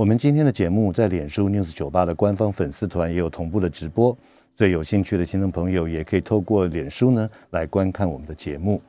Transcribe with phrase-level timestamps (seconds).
[0.00, 4.16] 我们今天的节目在脸书 News 酒吧的官方粉丝团也有同步的直播，
[4.56, 8.80] 所以有兴趣的听众朋友也可以透过脸书呢来观看我们的节目。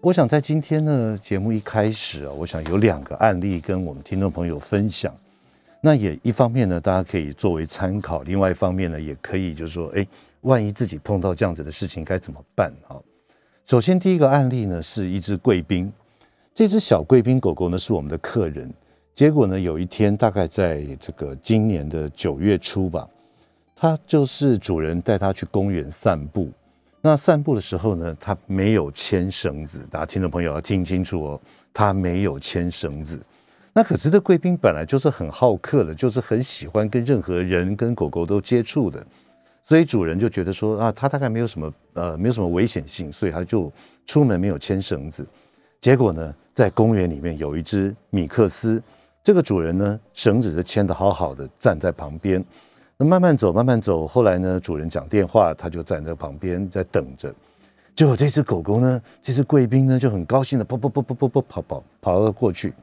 [0.00, 5.12] 我想在今天呢节目一开始啊，我想有两个案例跟我们听众朋友分享。
[5.80, 10.06] 那也一方面呢，大家可以作为参考；另外一方面呢，也可以就是说，哎，
[10.42, 12.94] 万一自己碰到这样子的事情该怎么办啊？
[13.66, 15.92] 首先第一个案例呢，是一只贵宾，
[16.54, 18.72] 这只小贵宾狗狗呢是我们的客人。
[19.14, 19.60] 结果呢？
[19.60, 23.08] 有一天，大概在这个今年的九月初吧，
[23.76, 26.50] 它就是主人带它去公园散步。
[27.00, 29.86] 那散步的时候呢，它没有牵绳子。
[29.88, 31.40] 大家听众朋友要听清楚哦，
[31.72, 33.20] 它没有牵绳子。
[33.72, 39.06] 那可是这贵宾本来就是很好客的，就是很喜欢跟任何人、跟狗狗都接触的，
[39.64, 43.72] 所以主人就觉得说啊，它大概没有什么呃，没有什么危险性，所以他就
[44.06, 45.24] 出门没有牵绳子。
[45.80, 48.82] 结果呢，在公园里面有一只米克斯。
[49.24, 52.44] 这个主人呢，绳子是牵得好好的，站在旁边。
[52.98, 54.06] 那慢慢走，慢慢走。
[54.06, 57.34] 后来呢，主人讲电话，他就站在旁边在等着。
[57.96, 62.74] 结果这只狗狗呢，这只贵宾呢，就很高兴的跑跑跑跑跑跑跑跑了过去。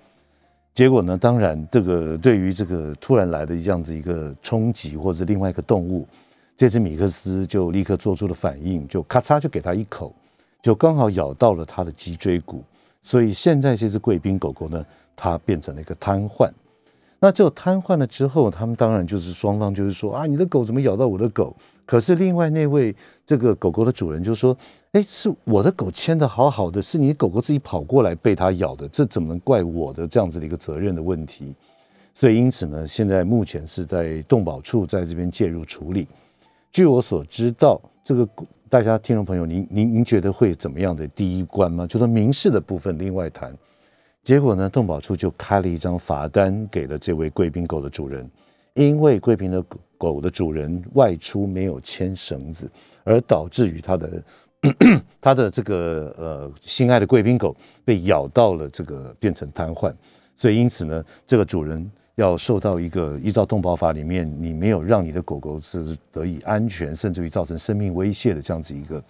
[0.74, 6.08] 结果呢，当然这个对于这个突然来的这样子一个冲击，或者另外一个动物，
[6.58, 10.12] 这只米克斯就立刻做出了反应，就咔嚓就给他一口，
[10.60, 12.64] 就刚好咬到了他的脊椎骨。
[13.04, 14.84] 所以现在这只贵宾狗狗呢。
[15.24, 16.50] 它变成了一个瘫痪，
[17.20, 21.56] 那就瘫痪了之后，他们当然就是双方就是说啊，你的狗怎么咬到我的狗？
[21.86, 24.58] 可是另外那位这个狗狗的主人就说，
[24.94, 31.54] 哎，是我的狗牵的好好的，是你狗狗自己跑过来被它咬的，这怎么能怪我的这样子的一个责任的问题？
[32.16, 36.08] 所以因此呢，现在目前是在动保处在这边介入处理。
[36.72, 38.28] 据我所知道，这个
[38.70, 41.86] 大家听众朋友，您您您觉得会怎么样的第一关吗？
[41.86, 43.56] 就说民事的部分另外谈。
[44.24, 48.30] 结果呢，动保处就开了一张罚单给了这位贵宾狗的主人，
[48.76, 49.64] 因为贵宾的
[49.98, 52.70] 狗的主人外出没有牵绳子，
[53.04, 54.24] 而导致于他的
[55.20, 59.92] 他的这个呃心爱的贵宾狗被咬到了，这个变成瘫痪，
[60.38, 69.04] 所以因此呢，这个主人要受到一个依照动保法里面，你没有让你的狗狗是得以安全，甚至于造成生命威胁的这样子一个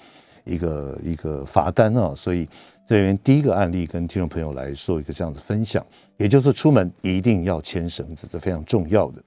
[0.52, 2.48] 一个一个罚单啊，所以。
[2.88, 5.86] 这边第一个案例跟听众朋友来说一个这样的分享，
[6.18, 9.24] 也就是出门一定要牵绳子，这非常重要的。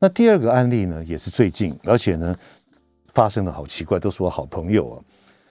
[0.00, 2.34] 那第二个案例呢，也是最近，而且呢
[3.12, 4.94] 发生的好奇怪，都是我好朋友啊。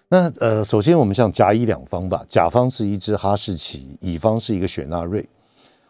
[0.10, 5.26] 那呃，首先我们像甲乙两方吧，甲方是一只哈士奇，乙方是一个雪纳瑞。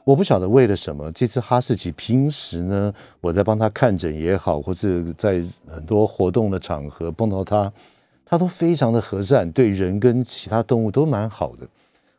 [0.04, 7.72] 我不晓得为了什么，这只哈士奇平时呢，我在帮他看诊也好，或者在很多活动的场合碰到它。
[8.30, 11.66] 他都非常的和善，对人跟其他动物都蛮好的。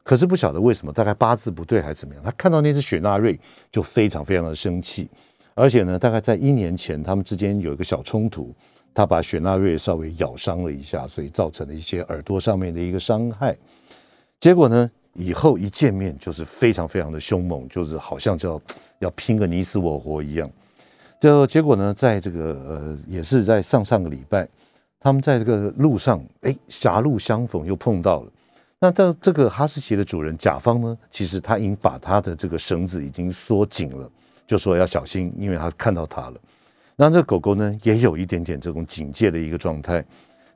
[0.02, 3.38] 可是不晓得为什么，大概八字不对还是怎么样，他看到那只雪纳瑞
[3.70, 5.06] 就非常非常的生气。
[5.54, 8.54] 而且呢，大概在一年前，他们之间有一个小冲突，
[8.94, 13.54] 他把雪纳瑞稍微咬伤了一下，所以造成了一些耳朵上面的一个伤害。
[14.40, 18.62] 结果呢，以后一见面就是非常非常的凶猛，就是好像就要
[19.00, 20.50] 要拼个你死我活一样。
[21.20, 24.48] 就结果呢，在这个呃，也是在上上个礼拜。
[25.00, 28.32] 他们在这个路上，哎，狭路相逢又碰到了。
[28.80, 34.10] 那到这个哈士奇的主人甲方呢，其实他已经把他的这个绳子已经缩紧了，
[34.46, 36.34] 就说要小心，因为他看到他了。
[36.96, 40.04] 那这狗狗呢，也有一点点这种警戒的一个状态。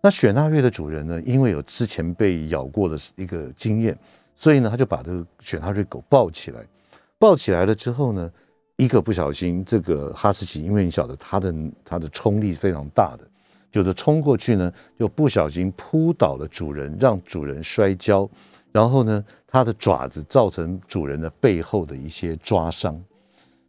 [0.00, 3.96] 那雪纳瑞的主人呢，因为有之前被咬过的一个经验，
[4.34, 6.60] 所以呢，他就把这个雪纳瑞狗抱起来。
[7.18, 8.28] 抱起来了之后呢，
[8.74, 11.54] 一个不小心，这个哈士奇，因为你晓得它的
[11.84, 13.24] 它的冲力非常大的。
[13.72, 18.28] 有的冲过去呢，就不小心扑倒了主人，让主人摔跤，
[18.70, 23.02] 然后呢，它的爪子造成主人的背后的一些抓伤。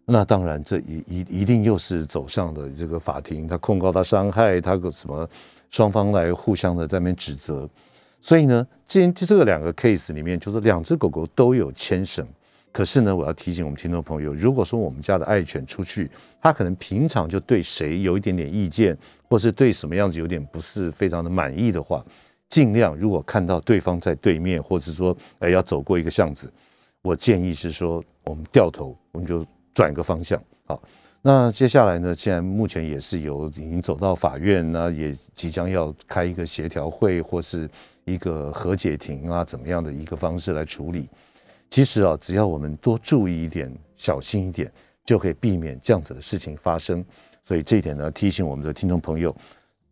[0.05, 5.27] 那当然，这一一一定又是走向了这个法庭，他控告他伤害，他个什么
[5.69, 7.67] 双方来互相的在那边指责。
[8.19, 12.27] 所以呢，这这个两个 case 里面，就是两只狗狗都有牵绳。
[12.73, 16.09] 可是呢，我要提醒我们听众朋友，如果说我们家的爱犬出去，
[16.41, 18.97] 它可能平常就对谁有一点点意见，
[19.29, 22.03] 或是对什么样子有点不是非常的满意的话，
[22.49, 26.51] 尽量如果看到对方在对面，或者说哎要走过一个巷子，
[27.03, 30.81] 我建议是说我们掉头，我们就转一个方向，好，
[31.21, 37.69] 那接下来呢，既然目前也是有已经走到法院，那也即将要开一个协调会或是
[38.05, 41.07] 一个和解庭啊，怎么样的一个方式来处理？
[41.73, 44.71] 其实啊，只要我们多注意一点、小心一点，
[45.03, 47.03] 就可以避免这样子的事情发生。
[47.43, 49.35] 所以这一点呢，提醒我们的听众朋友：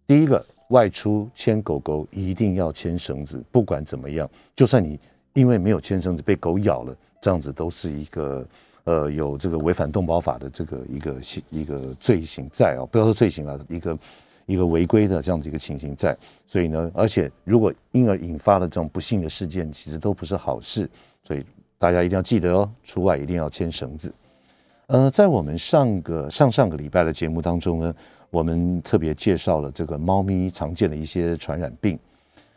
[0.06, 5.00] 第一个，外出牵狗狗一定要牵绳子，不管怎么样，就算你
[5.33, 8.48] 因为没有牵绳子被狗咬了，这样子都是一个。
[8.83, 14.00] 呃，有这个违反动保法的这个一个刑一个罪行在啊，不要说罪行了，一个
[14.45, 20.88] 一个违规的这样子一个情形在，所以呢，而且如果因而引发了这种不幸的事件，其实都不是好事，
[21.24, 21.44] 所以
[21.81, 24.13] 大家一定要记得哦，出外一定要牵绳子。
[24.86, 27.95] 呃，在我们上个上上个礼拜的节目当中呢，
[28.30, 31.98] 我们特别介绍了这个猫咪常见的一些传染病。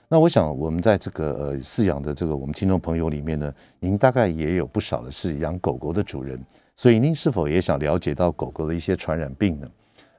[0.08, 3.50] 那我想，我们在这个呃饲养的这个我们听众朋友里面呢，
[3.80, 6.38] 您大概也有不少的是养狗狗的主人，
[6.76, 9.70] 所以您是否也想了解到狗狗的一些传染病呢？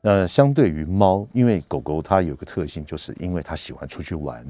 [0.02, 4.44] 呃，相对于猫，因为狗狗它有个特性，就是因为它喜欢出去玩，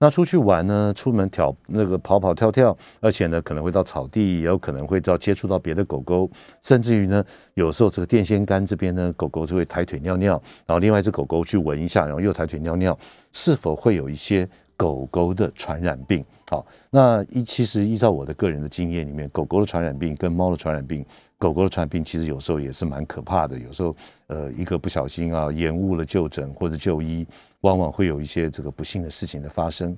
[0.00, 6.28] 那出去玩呢，出门跳那个跑跑跳跳，而且呢可能会到草地，也有可能会到接触到别的狗狗，
[6.62, 7.24] 甚至于呢，
[7.54, 10.32] 有时候这个电线杆这边呢，狗狗就会抬腿尿尿，
[10.66, 12.98] 然后另外一只狗狗去闻一下，然后又抬腿尿尿，
[13.30, 14.48] 是否会有一些？
[14.80, 21.04] 狗狗的传染病，好，那依其实依照我的个人的经验里面，狗狗的传染病跟猫的传染病，
[21.40, 23.96] 狗狗的传病其实有时候也是蛮可怕的，有时候
[24.26, 27.26] 呃一个不小心啊，延误了就诊或者就医，
[27.62, 29.96] 往往会有一些这个不幸的事情的发生。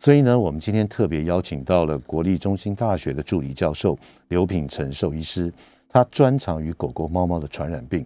[0.00, 3.96] 所以呢，我们今天特别邀请到了国立中心大学的助理教授
[4.28, 5.52] 刘品成兽医师，
[5.88, 8.04] 他专长于狗狗、猫猫的传染病。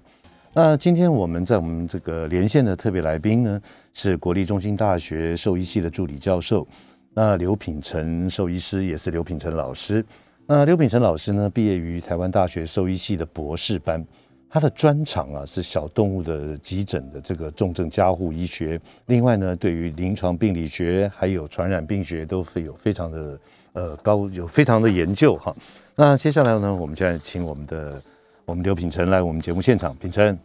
[0.52, 3.58] 那今天我们在我们这个连线的特别来宾呢，
[3.94, 6.68] 是国立中心大学兽医系的助理教授，
[7.14, 10.04] 那刘品成兽医师也是刘品成老师。
[10.46, 14.04] 那刘品成老师呢，毕业于台湾大学兽医系的博士班，
[14.50, 23.40] 他的专长啊是小动物的急诊的这个重症加护医学，另外呢，对于临床病理学还有传染病学都是有非常的
[23.72, 25.54] 呃高有非常的研究哈。
[25.96, 28.02] 那接下来呢，我们就来请我们的。
[28.46, 30.38] 我们刘品成来我们节目现场，品成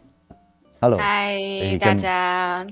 [0.80, 1.36] ，Hello，嗨，
[1.78, 2.66] 大家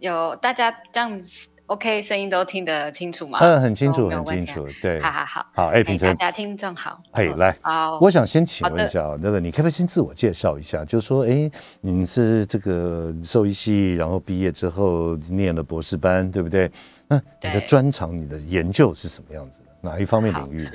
[0.00, 3.38] 有大家这样子，OK，声音都听得清楚吗？
[3.40, 10.84] 嗯，很清楚，很清楚，对，好好好，好，哎，平成，大家听众好，哎，来，好，我想先请问一下，那个你可不可以先自我介绍一下？
[10.84, 11.50] 就是说，哎，
[11.80, 16.70] 你是这个兽医系，然后毕业之后念了博士班，对不对？
[17.08, 19.68] 那你的专长、你的研究是什么样子的？
[19.80, 20.72] 哪一方面领域的？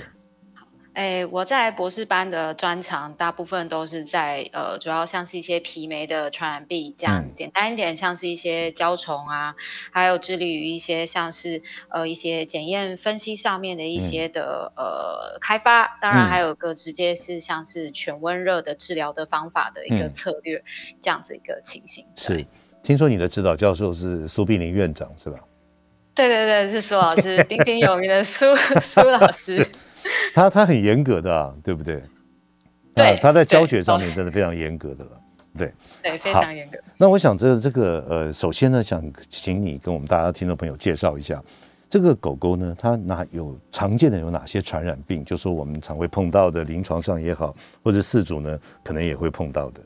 [0.97, 9.53] 哎，我在博士班的专长大部分都是在呃，主要像是一些皮媒的传染病，这样简单一点，像是一些胶虫啊，
[9.91, 20.63] 还有致力于一些像是呃一些检验分析上面的一些的呃开发，当然还有个直接是像是全温热的治疗的方法的一个策略，
[20.99, 22.03] 这样子一个情形。
[22.15, 22.43] 是，
[22.81, 25.37] 听说你的指导教授是苏碧玲院长是吧？
[26.15, 28.47] 对对对，是苏老师，鼎鼎有名的苏
[28.81, 29.63] 苏老师。
[30.35, 32.01] 他他很严格的，啊，对不对？
[32.93, 35.11] 对，他在教学上面真的非常严格的了。
[35.57, 36.77] 对对，非常严格。
[36.97, 41.41] 那我想这这个呃，首先呢，想请你跟我们大家听众朋友介绍一下
[41.89, 45.25] 这个狗狗呢，它哪有常见的有哪些传染病？
[45.25, 49.81] 就说我们常会碰到的，临床上也好，或者饲主呢可能也会碰到的。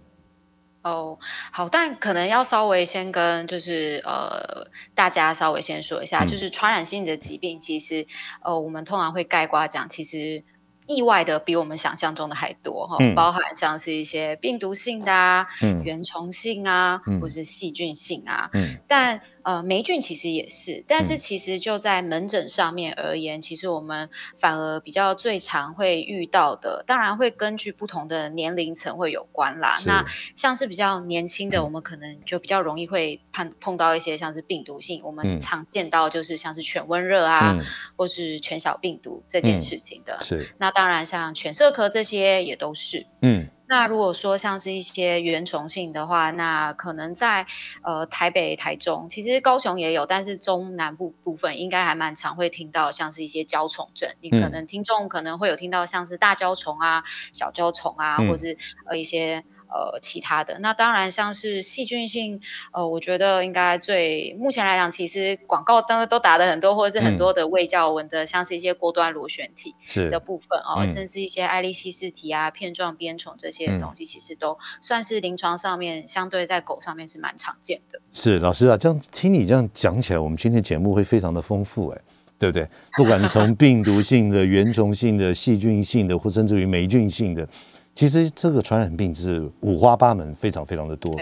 [0.84, 1.20] 哦，
[1.52, 8.06] 好，但可能要稍微先跟就是呃大家稍微先说一下，就是传染性的疾病，其实
[8.44, 10.44] 呃我们通常会概括讲，其实
[10.88, 15.48] 意外的比我们想象中的还多哈，包含像是一些病毒性的啊，
[15.84, 18.50] 原虫性啊，或是细菌性啊，
[18.88, 19.22] 但。
[19.44, 29.78] 呃，霉菌其实也是，但是其实就在门诊上面而言，其实我们反而比较最常会遇到的，当然会根据不同的年龄层会有关啦。
[29.86, 30.06] 那
[30.36, 37.58] 像是比较年轻的，我们可能就比较容易会碰碰到一些像是病毒性，我们常见到就是像是犬瘟热啊，
[37.96, 40.20] 或是犬小病毒这件事情的。
[40.22, 40.54] 是。
[40.58, 43.06] 那当然像犬舍科这些也都是。
[43.22, 43.48] 嗯。
[43.72, 47.46] 那如果说像是一些原虫性的话，那可能在
[47.84, 54.14] 呃台北、台中，其实高雄也有，但是中南部部分应该还蛮常会听到，像是一些胶虫症。
[54.20, 58.58] 你可能听众可能会有听到像是大胶虫啊、小胶虫啊，或是
[58.90, 59.46] 呃一些。
[59.72, 62.42] 呃，其他的那当然像是细菌性，
[62.74, 69.74] 呃，我觉得应该最目前来讲，其实广告都都打的很多，或者是很多的胃教文的，像是一些锅端螺旋体
[70.10, 78.00] 的部分哦，甚至一些爱丽希氏体啊、片状鞭虫这些东西，其实都算是临床上面相对在狗上面是蛮常见的。
[78.12, 82.02] 是老师啊，这样听你这样讲起来，我们今天节目会非常的丰富哎，
[82.38, 82.68] 对不对？
[82.98, 87.48] 不管是从病毒性的、 原虫性的、细菌性的，或甚至于霉菌性的。
[87.94, 91.14] 其实这个传染病是五花八门，非常非常的多。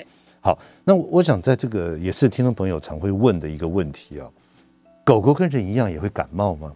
[0.42, 4.30] 好，那我想在这个也是听众朋友常会问的一个问题啊，
[5.04, 6.72] 狗狗跟人一样也会感冒吗？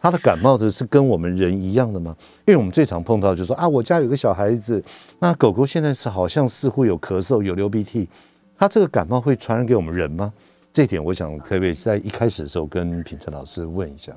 [0.00, 2.16] 它的感冒的是跟我们人一样的吗？
[2.46, 4.82] 因为我们最常碰到就是说啊，我家有个小孩子，
[5.18, 8.08] 那狗狗现在是好像似乎有咳嗽、有流鼻涕，
[8.56, 10.32] 它这个感冒会传染给我们人吗？
[10.72, 14.16] 这点我想可不可以在一开始的时候跟品成老师问一下？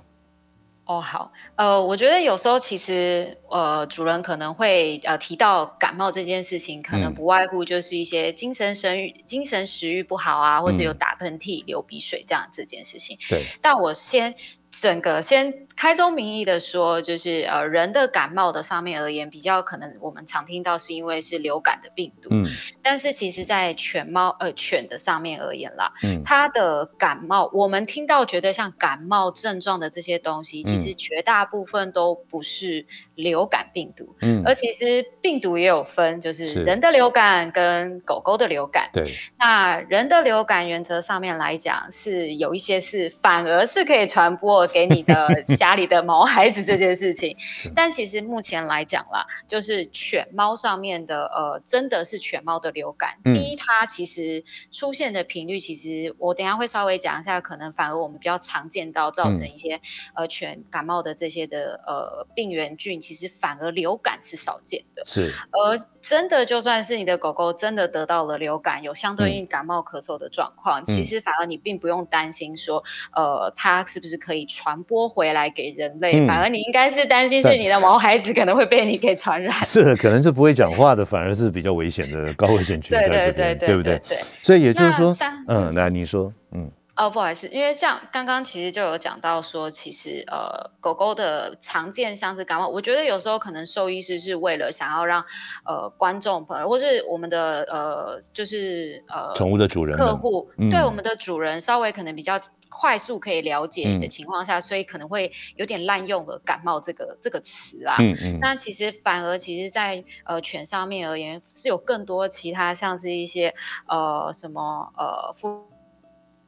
[0.92, 13.18] 哦，好，呃，我觉得有时候其实，呃，主人可能会呃提到感冒这件事情，可能不外乎就是一些精神神欲、精神食欲不好啊，或是有打喷嚏、流鼻水这样这件事情。
[13.30, 14.36] 对，但我先。
[14.72, 22.46] 整个先开宗明义的说，就是呃人的感冒的上面而言，比较可能我们常听到是因为是流感的病毒，嗯，
[22.82, 32.86] 但是其实在犬猫呃犬的上面而言啦，嗯，它的感冒我们听到觉得像感冒症状的这些东西，其实绝大部分都不是
[33.22, 44.68] 流感病毒，嗯，而其实病毒也有分，就是人的流感跟狗狗的流感，对，那人的流感原则上面来讲是有一些是反而是可以传播。
[44.72, 47.36] 给你的家里的毛孩子这件事情，
[47.76, 53.16] 但其实目前来讲啦，就是犬猫上面的呃，真的是犬猫的流感。
[53.24, 59.82] 第一，它其实出现的频率，其实我等下会稍微讲一下，可能反而我们比较常见到造成一些
[60.16, 65.04] 呃犬感冒的这些的呃病原菌，其实反而流感是少见的。
[65.06, 72.84] 是，而真的就算是你的狗狗真的得到了流感，有相对应感冒咳嗽的状况，其实反而你并不用担心说
[73.16, 74.46] 呃它是不是可以。
[74.62, 79.64] 传播回来给人类，反而你应该是担心是你的毛孩子可能会被你给传染。
[79.64, 83.98] 是，可能是不会讲话的，反而是比较危险的高危险群在这边，对不对？
[84.10, 84.20] 对。
[84.42, 85.16] 所以也就是说，
[85.48, 86.70] 嗯，来你说，嗯。
[86.94, 95.24] 哦，不好意思，因为这样刚刚其实就有讲到说，其实呃，狗狗的常见像是感冒，我觉得有时候可能兽医师是为了想要让
[95.66, 107.96] 呃观众朋友或是我们的呃就是呃宠物的主人客户对我们的主人稍微可能比较快速可以了解的情况下，所以可能会有点滥用了感冒这个这个词啊。
[108.00, 108.38] 嗯嗯。
[108.40, 113.56] 那其实反而其实，在呃犬上面而言，是有更多其他像是一些
[113.88, 115.71] 呃什么呃呼。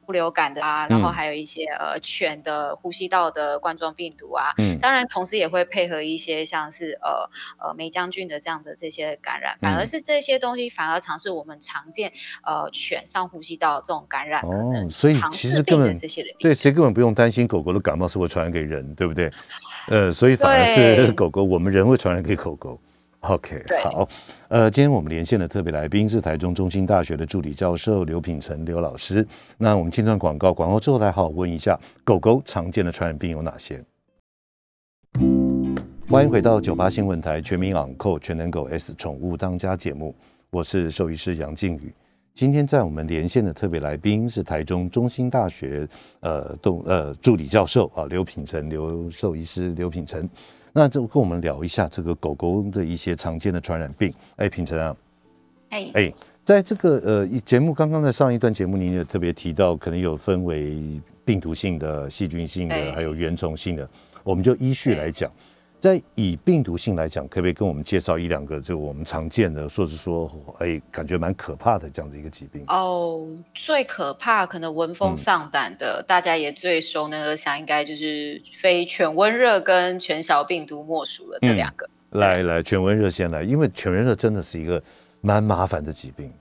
[0.04, 12.12] 不流感的啊，然后还有一些呃犬的呼吸道的冠状病毒啊，嗯，当然同时也会配合一些像是呃呃霉菌菌的这样的这些感染，反而是这些东西反而尝试我们常见
[12.44, 19.32] 呃犬上呼吸道这种感染哦，所以其实根本这些的对其实根本不用担心狗狗的感冒是会传染给人，对不对？
[19.88, 22.80] 呃，所以反而是狗狗我们人会传染给狗狗。
[23.26, 24.06] OK，好，
[24.48, 29.26] 呃，今天我们连线的特别来宾是台中中心大学的助理教授刘品成刘老师。
[29.56, 33.82] 那我们进段广告，广告之后来好好问一下，狗狗常见的传染病有哪些？
[36.06, 40.14] 欢迎回到九八新闻台全民养狗全能狗 S 宠物当家节目，
[40.50, 41.94] 我是兽医师杨靖宇。
[42.34, 45.88] 今天在我们连线的特别来宾是台中中心大学
[46.20, 50.28] 呃动呃助理教授啊刘品成刘兽医师刘品成。
[50.76, 54.12] 那就跟我们聊一下这个狗狗的一些常见的传染病。
[54.34, 54.96] 哎，平成啊，
[55.70, 56.12] 哎哎，
[56.44, 63.88] 在这个呃节目刚刚在上一段节目，您也特别提到，可能有分为病毒性的、细菌性的，还有原虫性的，
[64.24, 65.30] 我们就依序来讲。
[65.84, 72.64] 在以病毒性来讲，可不可以跟我们介绍一两个，就我们常见的，或是说，哎，感觉蛮可怕的这样的一个疾病？
[72.68, 81.86] 哦，最可怕，可能闻风丧胆的，大家也最熟那个想，应该就是非犬瘟热跟犬小病毒莫属了这两个。
[82.12, 84.82] 来来，犬瘟热先来，因为犬瘟热真的是一个
[85.20, 86.32] 蛮麻烦的疾病。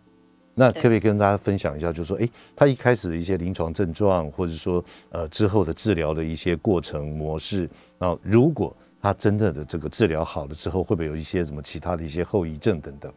[0.55, 7.69] 那可不可以跟大家分享一下，就是说，哎，它一开始的一些临床症状，或者说，呃，之后的治疗的一些过程模式，
[7.99, 8.73] 然后如果
[9.03, 13.13] 他真正的这个治疗好了之后，会不会有一些什么其他的一些后遗症等等？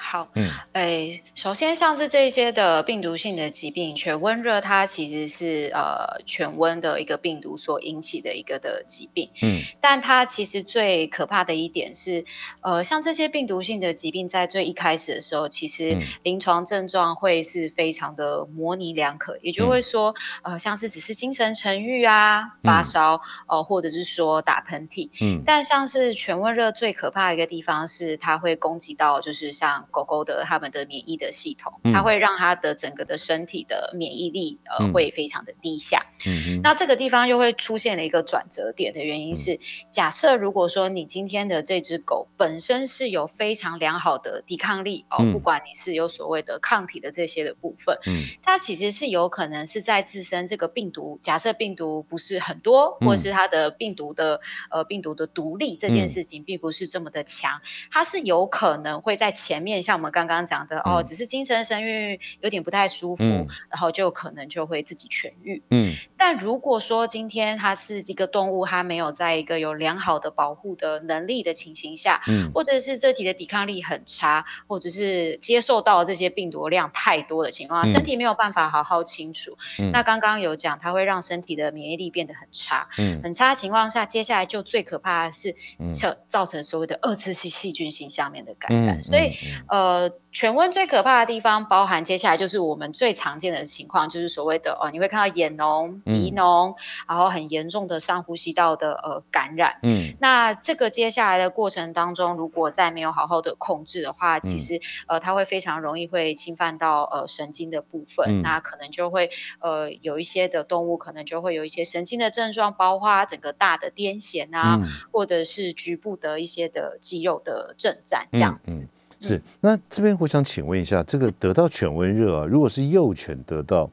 [0.00, 12.24] 好，嗯，诶，首先像是这些的病毒性的疾病，犬瘟热，它其实是呃犬瘟的一个病毒所引起的一个的疾病，嗯，但它其实最可怕的一点是，
[12.60, 36.06] 呃，像这些病毒性的疾病，在最一开始的时候，其实临床症状会是非常的模棱两可，也就会说，呃，像是只是精神沉郁啊，发烧，哦，或者是说打喷嚏，嗯，但像是犬瘟热最可怕的一个地方是，它会攻击到就是像狗狗的它们的免疫的系统，它会让它的整个的身体的免疫力呃会非常的低下。
[36.10, 36.17] 嗯
[36.62, 39.58] 那这个地方又会出现了一个转折点的原因是，
[39.90, 57.60] 假设如果说你今天的这只狗本身是有非常良好的抵抗力哦，不管你是有所谓的抗体的这些的部分，嗯，它其实是有可能是在自身这个病毒，假设病毒不是很多，或是它的病毒的呃病毒的独立这件事情并不是这么的强，
[57.90, 63.24] 它是有可能会在前面像我们刚刚讲的哦，只是精神生育有点不太舒服，
[63.70, 65.94] 然后就可能就会自己痊愈，嗯。
[66.18, 79.56] 但如果说今天它是一个动物，它没有在一个有良好的保护的能力的情形下，嗯，或者是这体的抵抗力很差，或者是接受到这些病毒量太多的情况下，身体没有办法好好清除，
[79.92, 85.54] 那刚刚有讲，它会让身体的免疫力变得很差，嗯，很差的情况下，接下来就最可怕的是，
[85.88, 89.32] 造造成所谓的二次性细菌性下面的感染，所以，
[89.68, 90.10] 呃。
[90.30, 96.74] 犬瘟最可怕的地方，包含接下来就是我们最常见的情况，就是所谓的哦，你会看到眼脓、鼻脓，
[97.08, 99.78] 然后很严重的上呼吸道的呃感染。
[99.82, 109.30] 嗯，那这个接下来的过程当中，如果再没有好好的控制的话，其实呃，它会非常容易会侵犯到呃神经的部分，那可能就会
[109.60, 114.78] 呃有一些的动物可能就会有一些神经的症状，包括整个大的癫痫啊，
[115.10, 118.86] 或者是局部的一些的肌肉的震颤这样子。
[119.20, 123.90] 是，那这边我想请问一下，这个得到犬瘟热啊，如果是幼犬得到，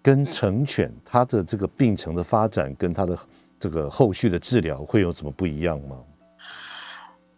[0.00, 3.18] 跟成犬它的这个病程的发展跟它的
[3.60, 5.96] 这个后续的治疗会有什么不一样吗？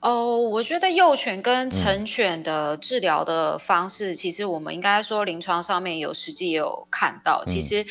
[0.01, 7.85] 哦，我觉得幼犬跟成犬的治疗的方式，其实我们应该说临床上面有实际有看到，其实。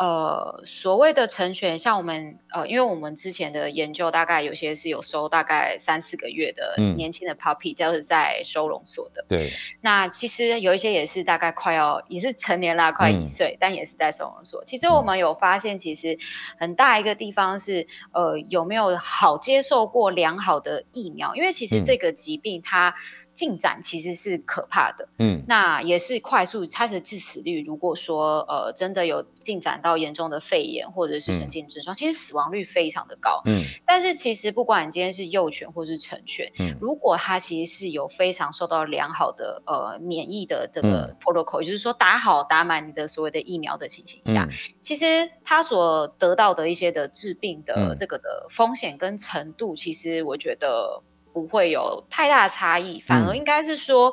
[0.00, 9.22] 呃，所谓的成犬，像我们呃，因为我们之前的研究，大概有些是有收大概三四个月的年轻的 puppy，就是在收容所的。
[9.28, 9.50] 对。
[9.82, 14.64] 那其实有一些也是大概快要也是成年啦，快一岁，但也是在收容所。
[14.64, 16.18] 其实我们有发现，其实
[16.58, 21.36] 很大一个地方是呃，有没有好接受过良好的疫苗？
[21.36, 22.94] 因为其实这个疾病它。
[23.32, 44.48] 进展其实是可怕的，嗯，那也是快速，它的致死率，如果说呃真的有进展到严重的肺炎或者是神经症状，其实死亡率非常的高，嗯，但是其实不管你今天是幼犬或是成犬，嗯，如果它其实是有非常受到良好的呃免疫的这个 protocol，也就是说打好打满你的所谓的疫苗的情形下，
[44.80, 51.02] 其实它所得到的一些的治病的这个的风险跟程度，其实我觉得。
[51.32, 54.12] 不会有太大差异，反而应该是说，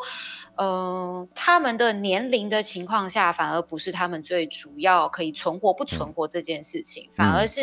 [0.56, 7.62] 呃，他们的年龄的情况下，反而不是他们最主要可以存活不存活这件事情，反而是，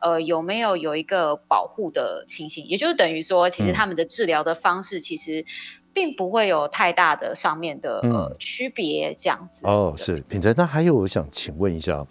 [0.00, 5.44] 呃，有没有有一个保护的情形，也就是等于说，其实他们的治疗的方式其实
[5.92, 9.66] 并不会有太大的上面的呃区别，这样子。
[9.66, 12.06] 哦，是品哲，那还有我想请问一下，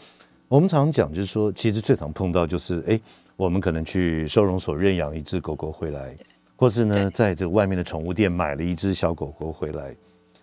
[0.48, 3.00] 我们常常讲就是说，其实最常碰到就是，哎，
[3.36, 6.16] 我们可能去收容所认养一只狗狗回来。
[6.56, 9.96] 或是呢，在这外面的宠物店买了一只小狗狗回来，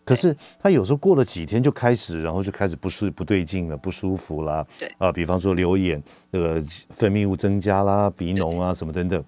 [0.04, 4.66] 可是它有时候过了几天就开始，然后就开始不是不对劲了，不舒服啦。
[4.78, 9.24] 对啊，比方说流眼，这个分泌物增加啦，鼻脓啊什么等等。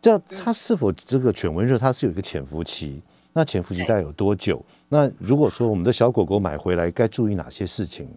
[0.00, 3.02] 这它是否这个犬瘟热，它是有一个潜伏期？
[3.32, 4.64] 那潜伏期大概有多久？
[4.88, 8.08] 那如果说我们的小狗狗买回来，该注意哪些事情？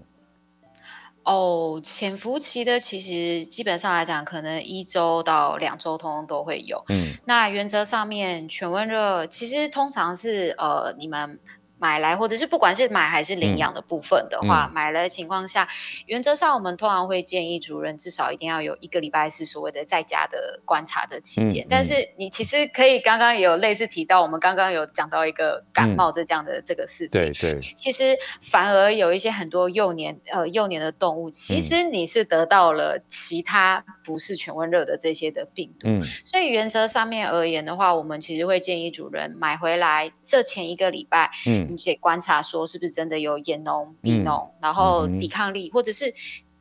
[1.28, 6.84] 哦，潜伏期的其实基本上来讲，可能一周到两周通通都会有。
[6.88, 11.40] 嗯，那原则上面犬瘟热其实通常是呃你们。
[11.80, 15.68] 买来或者是不管是买还是领养的部分的话，买来的情况下，
[16.06, 21.66] 原则上我们通常会建议主人至少一定要有一个礼拜是所谓的在家的观察的期间。
[21.70, 27.22] 但是你其实可以刚刚也有类似提到，我们刚刚有讲到一个感冒的这样的这个事情。
[27.22, 27.60] 对对。
[27.76, 35.88] 其实反而有一些很多幼年呃幼年的动物，其实你是得到了其他不是犬瘟热的这些的病毒。
[35.89, 36.02] 嗯。
[36.24, 41.30] 所以原则上面而言的话，我们其实会建议主人买回来这前一个礼拜。
[41.46, 41.67] 嗯。
[41.70, 46.13] 你得观察说是不是真的有眼脓、鼻脓，然后抵抗力，或者是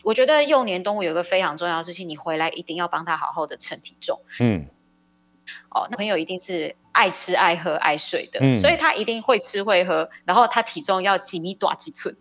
[0.03, 4.21] 我觉得幼年动物有一个非常重要的事情，你回来一定要帮他好好的称体重。
[4.41, 4.67] 嗯，
[5.71, 6.75] 哦，那朋友一定是。
[6.97, 12.15] 爱吃爱喝爱睡的，所以他一定会吃会喝，然后他体重要几米多几寸。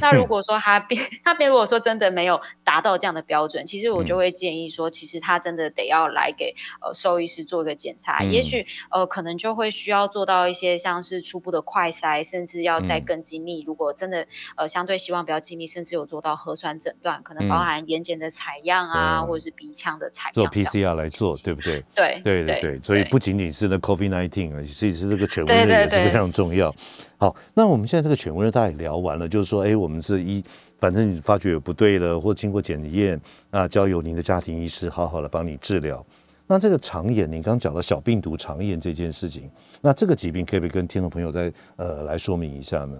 [0.00, 13.64] 那如果说他变 他变，如果说真的没有达到这样的标准，其实我就会建议说，其实他真的得要来给呃兽医师做一个检查，也许呃可能就会需要做到一些像是初步的快筛，甚至要再更精密。
[13.66, 14.24] 如果真的
[14.56, 21.82] 呃相对希望比较精密，甚至有做到核酸诊断，可能包含眼睑的采样啊，或者是鼻腔的采样，做 PCR 来做，对不对？
[21.92, 26.74] 对对对对，所以不仅仅是那 COVID nineteen 啊，其实这个犬瘟热也是非常重要。
[27.16, 30.42] 好，那我们现在这个犬瘟热大家也聊完了，就是说，哎，我们是一，
[30.78, 36.04] 反正你发觉有不对了，或经过检验，那交由您的家庭医师好好的帮你治疗。
[36.46, 39.48] 那这个肠炎，您刚讲到小病毒肠炎这件事情，
[39.80, 42.98] 那这个疾病可不可以跟听众朋友再呃来说明一下呢？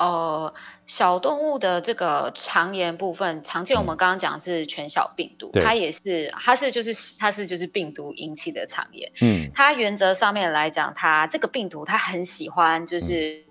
[0.00, 0.54] 呃，
[0.86, 9.12] 小动物的这个肠炎部分，常见我们刚刚讲是犬小病毒，对它也是，它是就是它是就是病毒引起的肠炎。
[9.20, 13.44] 嗯它原则上面来讲，它这个病毒它很喜欢就是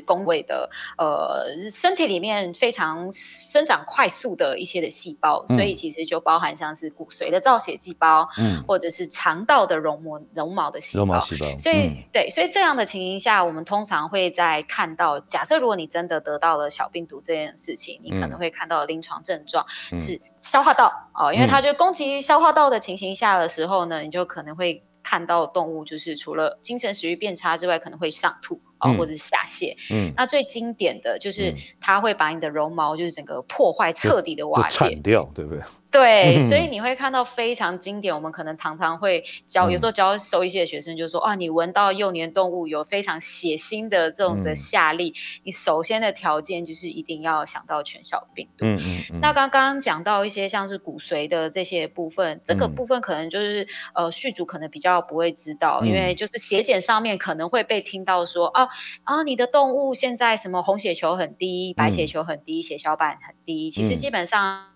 [0.00, 11.20] 宫位的呃身体里面非常生长快速的一些的细胞，嗯所以其实就包含像是骨髓的造血细胞，嗯，或者是肠道的绒膜绒毛的细胞。
[11.20, 11.96] 细胞，所以、嗯。
[12.12, 19.98] 对，所以这样的情形下，我们通常会在看到，假设如果你真的得到了小病毒这件事情，你可能会看到临床症状嗯。
[19.98, 21.48] 是消化道哦，因为嗯。
[21.48, 29.74] 它就攻击消化道的情形下的时候呢，你就可能会看到动物就是除了精神食欲变差之外，可能会上吐啊、嗯或者是下泻。
[29.90, 35.02] 嗯，那最经典的就是嗯它会把你的绒毛就是整个破坏，彻底的瓦解铲。
[35.02, 35.62] 掉，对不对？
[35.92, 38.14] 对，嗯所以你会看到非常经典。
[38.14, 48.64] 我们可能常常会教，有时候教兽医系的学生就说：啊，你闻到幼年动物有非常血腥的这种嗯的下痢，你首先的条件就是一定要想到全小病毒。
[48.64, 58.66] 嗯嗯嗯，那刚刚讲到一些像是骨髓的这些部分，这个嗯部分可能就是呃续主可能比较不会知道，嗯因为就是血检上面可能会被听到说啊
[59.04, 64.71] 啊你的动物现在什么红血球很低，白血球很低，血小板很低，其实嗯基本上。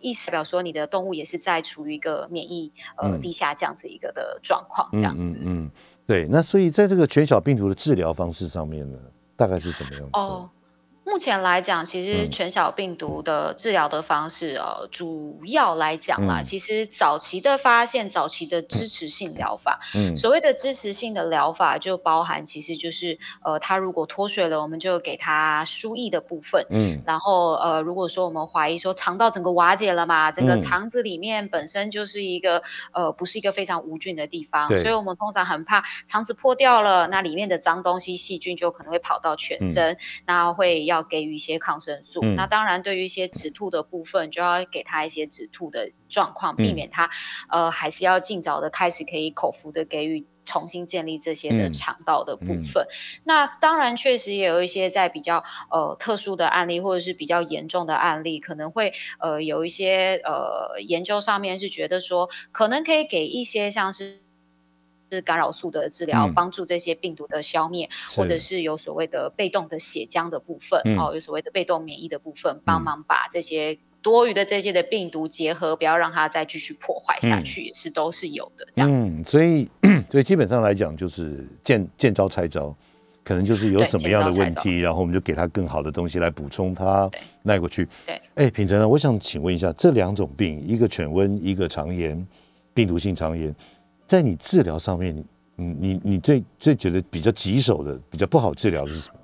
[0.00, 5.36] 意思代表说，你的动物也是在处于一个免疫呃嗯低下这样子一个的状况，这样子。
[5.38, 5.70] 嗯嗯嗯，
[6.06, 6.26] 对。
[6.30, 8.98] 那所以在这个犬小病毒的治疗方式上面呢，
[9.36, 10.10] 大概是什么样子？
[10.12, 10.48] 哦，
[11.04, 12.30] 目前来讲，其实嗯。
[12.30, 16.42] 犬小病毒的治疗的方式，呃，主要来讲啦，嗯。
[16.42, 20.16] 其实早期的发现，早期的支持性疗法，嗯。
[20.16, 26.66] 所谓的支持性的疗法，就包含其实就是，呃，它如果脱水了，我们就给它输液的部分。
[26.70, 27.02] 嗯。
[27.06, 30.60] 然后，呃，如果说我们怀疑说肠道整个瓦解了嘛，整个嗯。
[30.60, 32.62] 肠子里面本身就是一个，
[32.92, 42.20] 呃，不是一个非常无菌的地方，所以我们通常很怕肠子破掉了，那里面的脏东西、细菌就可能会跑到全身，那会要给予一些抗生素。
[42.22, 47.10] 嗯那当然，对于一些止吐的部分，就要给他一些止吐的状况，避嗯免他，
[47.50, 50.26] 呃，还是要尽早的开始可以口服的给予。
[50.46, 52.86] 重新建立这些的嗯肠道的部嗯分，
[53.24, 64.23] 那当然确实也有一些在比较呃特殊的案例，或者是比较严重的案例，可能会呃有一些呃研究上面是觉得说，可能可以给一些像是。
[65.10, 66.34] 是干扰素的治疗，嗯。
[66.34, 68.54] 帮助这些病毒的消灭，或者是。
[68.64, 70.96] 有所谓的被动的血浆的部分，嗯。
[70.96, 79.10] 哦，有所谓的被动免疫的部分，帮忙把这些多余的这些的病毒结合，不要让它再继续破坏下去，也是都是有的这样子。
[79.10, 79.68] 嗯，所以
[80.08, 82.74] 所以基本上来讲，就是见见招拆招，
[83.22, 87.86] 可能就是有什么样的问题，然后我们就给他更好的东西来补充它对带过去。
[88.06, 92.26] 对，哎，品成呢，我想请问一下，这两种病，一个犬瘟，一个肠炎，
[92.72, 93.54] 病毒性肠炎，
[94.06, 95.24] 在你治疗上面，你
[95.56, 99.18] 嗯，你你最最觉得比较棘手的、比较不好治疗的是什么？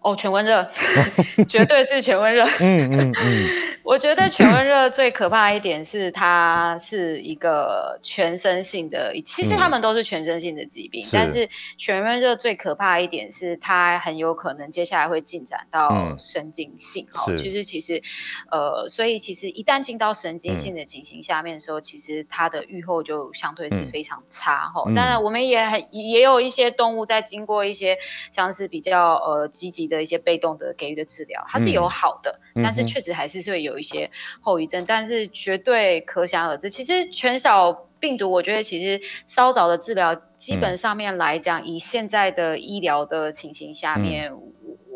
[0.00, 0.66] 哦，全温热，
[1.46, 2.44] 绝对是全温热。
[2.60, 3.46] 嗯嗯嗯，
[3.84, 17.06] 我觉得全温热最可怕一点是，它是一个全身性的，其实他们都是全身性的疾病，嗯但是全温热最可怕一点是，它很有可能接下来会进展到嗯神经性。
[17.12, 18.02] 哈、是其实其实，
[18.50, 24.82] 呃，所以其实一旦进到神经嗯性的情形下面的时候，其实它的预后就相对是嗯非常差哈。
[24.86, 27.98] 嗯当然，我们也很也有一些动物在经过一些
[28.32, 36.70] 像是比较呃积极的一些被动的给予的治疗，它是有嗯好的，但是确实还是会有一些后遗症，但是绝对可想而知。
[36.70, 44.32] 其实全小病毒，我觉得其实稍早的治疗，基嗯本上面来讲，以现在的医疗的情形下面，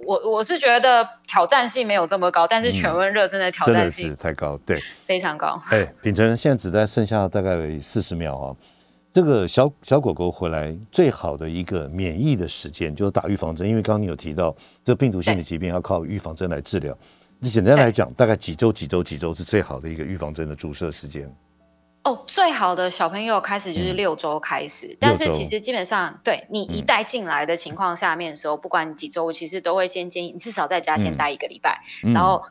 [0.06, 4.80] 我我是觉得挑战性没有这么高，但是全温热真的挑战性太高，对。
[5.04, 5.60] 非常高。
[5.70, 8.56] 哎，秉承现在只在剩下大概四十秒啊。
[9.14, 16.92] 这个小小狗狗回来最好的一个免疫的时间就是打预防针，因为刚刚你有提到这病毒性的疾病要靠预防针来治疗。
[17.38, 21.32] 你简单来讲，大概几周、几周、几周是最好的一个预防针的注射时间。
[22.02, 32.12] 哦，最好的小朋友开始就是六周开始，但是其实基本上对你一带进来的情况下面的时候，不管你几周，我其实都会先建议你至少在家先待一个礼拜，嗯。
[32.12, 32.42] 然后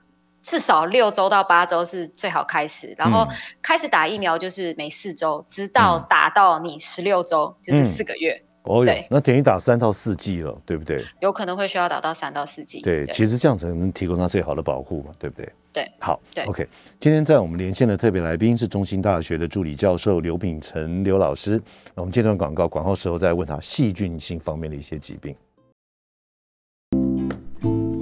[0.43, 8.39] 至少六周到八周是最好开始，然后嗯开始打疫苗就是每四周，直到打到你十六周，就是嗯四个月。
[8.63, 11.05] 哦对，那等于打三到四剂了，对不对？
[11.19, 12.79] 有可能会需要打到三到四剂。
[12.79, 15.51] 对，其实这样才能提供他最好的保护嘛，对不对？
[15.73, 16.65] 对，好，对，OK。
[16.97, 21.61] 今天在我们连线的特别来宾是中兴大学的助理教授刘秉成刘老师。
[21.93, 25.35] 那我们这段广告广告时候再问他细菌性方面的一些疾病。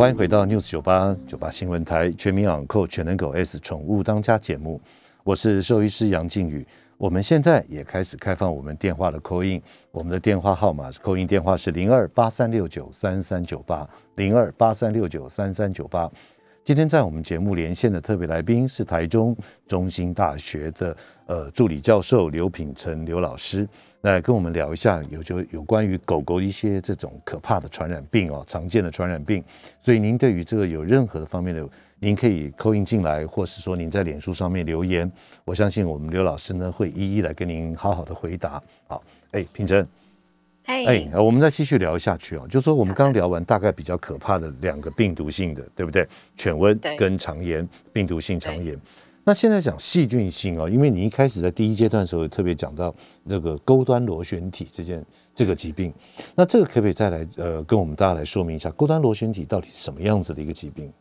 [0.01, 4.81] 欢迎回到 News 九八九八新闻台全民养扣全能狗 S 宠物当家节目，
[5.23, 6.65] 我是兽医师杨靖宇。
[6.97, 9.61] 我们现在也开始开放我们电话的扣印，
[9.91, 16.09] 我们的电话号码是扣印电话是零二八三六九三三九八零二八三六九三三九八。
[16.63, 19.36] 今天在我们节目连线的特别来宾是台中
[19.67, 20.95] 中心大学的
[21.26, 23.67] 呃助理教授刘品成刘老师，
[24.02, 29.43] 来跟我们聊一下有就有关于狗狗一些这种可怕的传染病哦，常见的传染病。
[29.82, 35.12] 所以您对于这个有任何的方面的，您可以扣印进来，或是说您在脸书上面留言，
[35.43, 38.62] 我相信我们刘老师呢会一一来跟您好好的回答。
[38.86, 39.86] 好，哎，品成。
[40.65, 46.08] 哎哎，呃我们再继续聊下去啊，就是说我们刚刚聊完大概比较可怕的两个病毒性的，对不对？
[46.38, 48.80] 犬瘟跟肠炎，病毒性肠炎。
[49.24, 52.93] 那现在讲细菌性哦，因为你一开始在第一阶段的时候特别讲到
[53.24, 55.93] 那个钩端螺旋体这件这个疾病，
[56.36, 60.91] 那这个可不可以再来呃跟我们大家来说明一下钩端螺旋体到底是什么样子的一个疾病？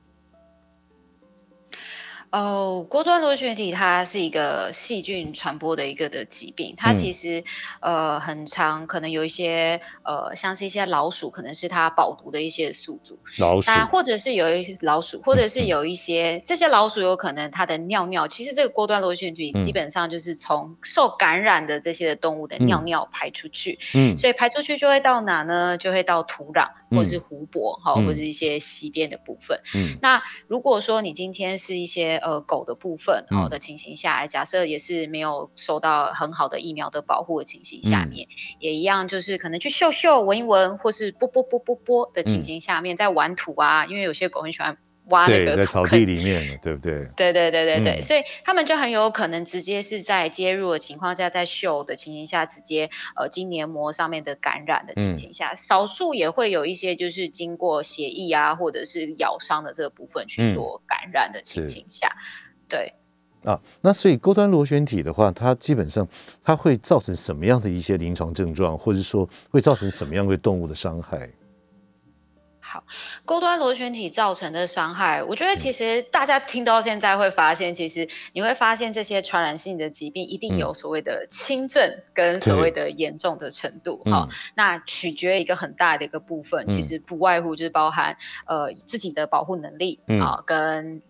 [2.30, 6.94] 哦，锅端螺旋体它是一个细菌传播的一个的疾病，它嗯。
[6.94, 7.42] 其实、
[7.80, 15.66] 呃很常可能有一些呃像是一些老鼠，可能是它饱毒的一些宿主，老鼠那或者是有一些老鼠，或者是嗯。
[15.66, 19.60] 有一些这些老鼠有可能它的尿尿，其实这个锅端螺旋体嗯。
[19.60, 24.16] 基本上就是从受感染的这些的动物的尿尿排出去，嗯。
[24.16, 25.76] 所以排出去就会到哪呢？
[25.76, 29.60] 就会到土壤或是湖泊哈、嗯或者一些溪边的部分。
[29.74, 29.96] 嗯。
[30.02, 38.08] 那如果说你今天是一些呃狗的部分嗯好、的情形下，假设也是没有受到很好的疫苗的保护的情形下嗯。
[38.08, 44.76] 面，也一样就是可能去嗅嗅、闻一闻，或是啵啵啵啵啵的情形下面，在玩土啊，因为有些狗很喜欢
[45.10, 47.06] 挖那对，个在草地里面，对不对？
[47.16, 62.08] 对对对对对，嗯所以他们就很有可能直接是在接入的情况下，在嗅的情形下，直接呃筋黏膜上面的感染的情形下，少数也会有一些就是经过血液啊或者是咬伤的这个部分去嗯做感染的情是形下，
[62.68, 62.94] 对。
[63.42, 66.06] 啊，那所以钩端螺旋体的话，它基本上
[66.44, 71.26] 它会造成什么样的一些临床症状，或者说会造成什么样对动物的伤害？
[72.72, 72.84] 好，
[73.24, 80.58] 高端螺旋体造成的伤害，我觉嗯得其实大家听到现在会发现，其实你会发现这些传染性的疾病一定嗯。
[80.58, 81.82] 有所谓的轻症
[82.14, 84.28] 跟所谓的严重的程度哈、嗯。
[84.54, 86.70] 那取决一个很大的一个部分，嗯。
[86.70, 90.20] 其实不外乎就是包含呃自己的保护能力嗯。
[90.20, 91.02] 啊、跟。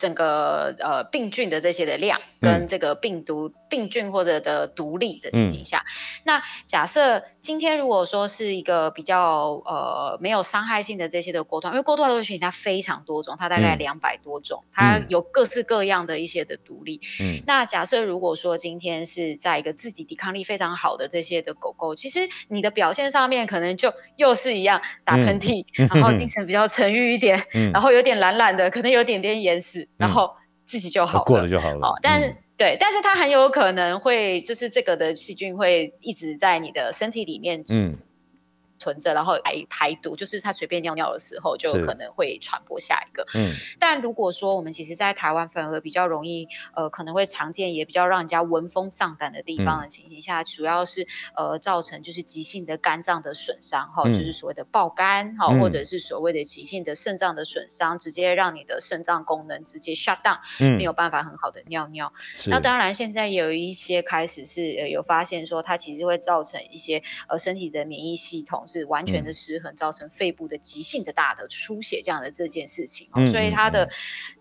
[0.00, 2.48] 整个呃病菌的这些的量，嗯。
[2.50, 5.84] 跟这个病毒、病菌或者的毒力的情形下，
[6.24, 17.00] 那假设今天如果说是一个比较呃没有伤害性的这些的锅端，因为锅端螺旋体它非常多种，它大概嗯两百多种，它嗯有各式各样的一些的独立。
[17.20, 30.30] 嗯那假设如果说今天是在一个自己抵抗力非常好的这些的狗狗，其实你的表现上面可能就又是一样打喷嚏，嗯然后精 神比较沉郁一点，嗯然后有点懒懒的，可能有点点眼屎，然后
[30.66, 31.24] 自己就好了。
[31.24, 31.88] 过了就好了。
[31.88, 37.64] 哦，但对，但是它很有可能会，就是这个的细菌会一直在你的身体里面。
[37.72, 37.96] 嗯。
[38.80, 43.24] 存着，然后排排毒，就是他随便尿尿的时候，就可能会传播下一个。
[43.34, 43.52] 嗯。
[43.78, 54.12] 但如果说我们其实，在台湾反而比较容易，呃，可能会常见，也比较让人家闻风丧胆的地方的情形下，主要是呃造成就是急性的肝脏的损伤，哈、嗯。
[54.12, 55.60] 就是所谓的爆肝，哈、嗯。
[55.60, 60.78] 或者是所谓的急性的肾脏的损伤，直接让你的肾脏功能直接 shut down，、嗯。
[60.78, 62.10] 没有办法很好的尿尿。
[62.46, 69.32] 那当然，现在有一些开始是呃有发现说，它其实会造成一些呃身体的免疫系统是完全的嗯。
[69.32, 73.72] 失衡，造成肺部的急性的大的出血这样的这件事情、所以它嗯。
[73.72, 73.90] 的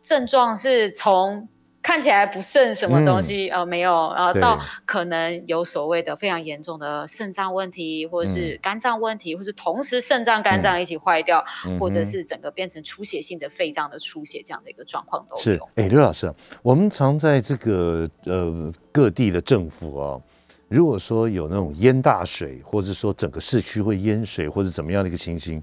[0.02, 1.48] 症状是从。
[1.82, 20.20] 看起来不剩什么东西，呃，没有，然后到可能有所谓的非常严重的肾脏问题，或者是肝脏问题，或是同时肾脏、肝脏一起坏掉，嗯或者是整个变成出血性的肺脏的出血这样的一个状况都是有。，哎，刘老师啊，我们常在这个呃各地的政府啊，
[20.70, 25.62] 如果说有那种淹大水，或者说整个市区会淹水，或者怎么样的一个情形，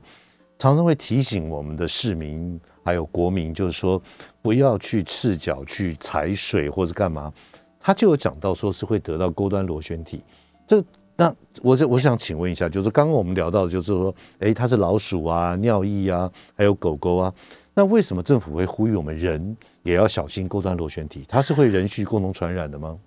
[0.59, 4.03] 常常会提醒我们的市民还有国民，就是说
[4.42, 7.33] 不要去赤脚去踩水或者干嘛。
[7.79, 10.25] 他就有讲到说是会得到钩端螺旋体，
[10.66, 10.83] 这
[11.14, 17.33] 那我就我想请问一下，就是刚刚我们聊到的，就是说，哎，它是老鼠啊、尿液啊，还有狗狗啊，
[17.75, 21.25] 那为什么政府会呼吁我们人也要小心钩端螺旋体？
[21.29, 22.99] 它是会人畜共同传染的吗？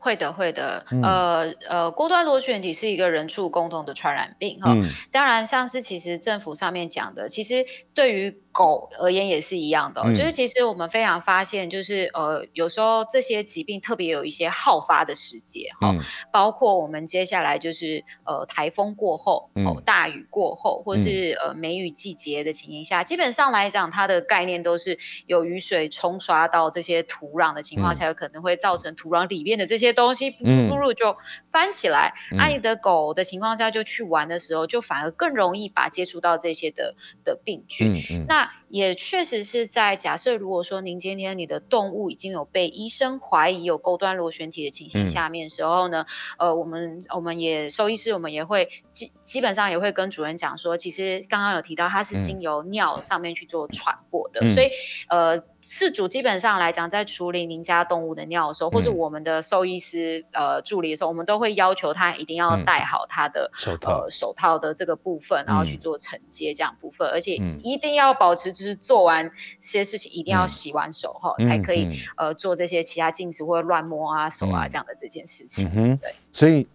[0.00, 0.84] 会的，会的。
[1.02, 4.74] 呃呃，锅端螺旋体是一个人畜共同的传染病哈。
[5.12, 15.94] 当然，像是其实政府上面讲的，其实对于狗而言也是一样的，就是其实我们非常发现，就是呃，有时候这些疾病特别有一些好发的时节哈，
[16.32, 29.90] 包括我们接下来就是呃台风过后，哦大雨过后，或是呃梅雨季节的情形下，基本上来讲，它的概念都是有雨水冲刷到这些土壤的情况下，有可能会造成土壤里面的这些。
[30.00, 31.16] 东西不不入就
[31.50, 38.00] 翻起来，阿你的狗的情况下就去玩的时候，就反而更容易把接触到这些的的病菌。
[38.28, 46.06] 那 not 也确实是在假设，如果说您今天你的动物已经有被医生怀疑有钩端螺旋体的情形下面时候呢，
[46.38, 54.70] 呃，我们我们也兽医师我们也会基基本上也会跟主人讲说，其实刚刚有提到它是经由尿上面去做传播的，所以
[55.08, 64.08] 呃，饲主基本上来讲在处理您家动物的尿的时候，或是我们的兽医师呃助理的时候，我们都会要求他一定要戴好他的手套。
[64.08, 68.59] 手套的这个部分，然后去做承接这样部分，而且一定要保持。
[68.60, 69.24] 就是做完
[69.58, 75.70] 这些事情一定要洗完手哈，才可以呃做这些其他镜子或者乱摸啊手啊这样的这件事情。
[75.74, 76.66] 嗯对，所以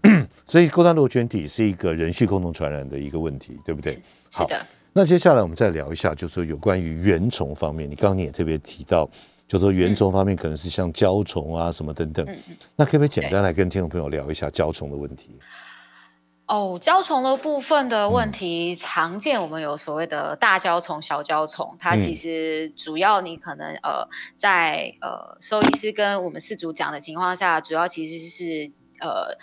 [0.47, 3.93] 所以钩端螺旋体是一个人畜共同传染的一个问题，对不对？
[4.31, 4.65] 是的。
[4.93, 9.07] 那接下来我们再聊一下，就是说有关于原虫方面，你刚刚你也特别提到，
[9.47, 12.25] 就说原虫方面可能是像胶虫啊什么等等。
[12.75, 15.37] 那可不可以简单来跟听众朋友聊一下胶虫的问题？
[16.47, 29.37] 哦，胶虫的部分的问题常见，我们有所谓的大胶虫、小胶虫，它其实主要你可能呃在呃兽医师跟我们饲主讲的情况下，主要其实是呃。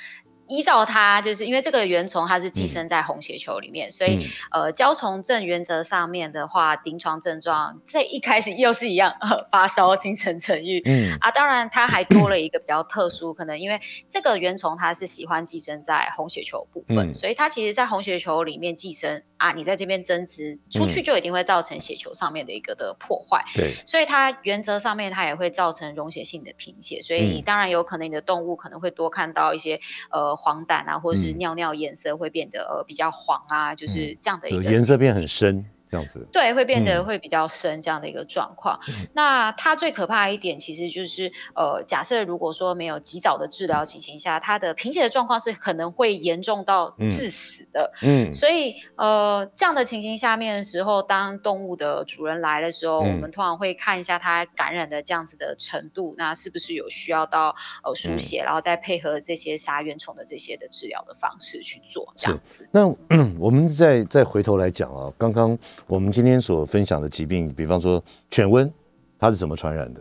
[0.52, 4.18] 依照它，就是因为这个原虫它是寄生在红血球里面，所以
[4.50, 9.16] 呃，胶虫症原则上面的话，临床症状这一开始又是一样，
[9.50, 10.82] 发烧、精神沉郁。
[10.84, 23.42] 嗯啊，当然它还多了一个比较特殊，可能因为这个原虫它是喜欢寄生在红血球部分，所以它其实在红血球里面寄生啊，你在这边增殖出去就一定会造成血球上面的一个的破坏。
[23.54, 30.36] 对，所以它原则上面它也会造成溶血性的贫血，所以当然有可能你的动物可能会多看到一些呃。
[30.42, 35.64] 黄疸啊，或者是尿尿颜色会变得呃比较黄啊，就是这样的一个颜色变很深。
[35.92, 38.80] 这样子对，会变得会比较深这样的一个状况。
[39.12, 47.92] 那它最可怕一点，其实就是呃，假设如果说没有及早的治疗情形下，它的贫血的状况是可能会严重到致死的。
[48.00, 62.66] 嗯，所以呃，这样的情形下面的时候，当动物的主人来的时候，我们通常会看一下它感染的这样子的程度，那是不是有需要到呃输血，然后再配合这些杀原虫的这些的治疗的方式去做这样子。
[62.72, 62.88] 那
[63.38, 65.58] 我们再再回头来讲啊，刚刚。
[65.86, 68.70] 我们今天所分享的疾病，比方说犬瘟，
[69.18, 70.00] 它是怎么传染的？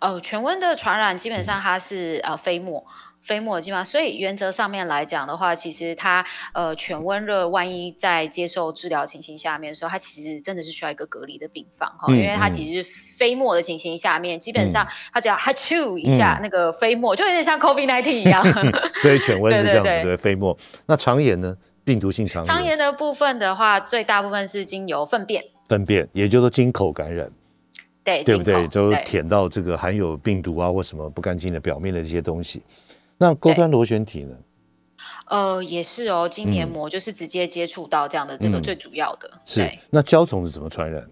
[0.00, 2.84] 呃，犬瘟的传染基本上它是呃飞沫，
[3.22, 18.42] 飞沫基本上，所以原则上面来讲的话，其实它呃犬瘟热，万一在接受治疗情形下面的时候，它其实真的是需要一个隔离的病房哈，因为它其实是飞沫的情形下面，基本上它只要哈啾一下，那个飞沫就有点像 COVID nineteen 一样。
[19.00, 20.54] 所以犬瘟是这样子 的飞沫。
[20.86, 21.56] 那肠炎呢？
[21.84, 27.30] 病毒性肠炎，肠炎的部分的话，最大部分是经由粪便，粪便，也就是说经口感染，
[28.02, 28.66] 对，对不对？
[28.68, 32.62] 就舔到这个含有病毒啊或什么不干净的表面的这些东西。
[33.18, 34.36] 那钩端螺旋体呢？
[35.26, 39.30] 呃，也是哦，筋黏膜就是直接接触到这样的这个最主要的。
[39.44, 41.10] 是，那胶虫是怎么传染的？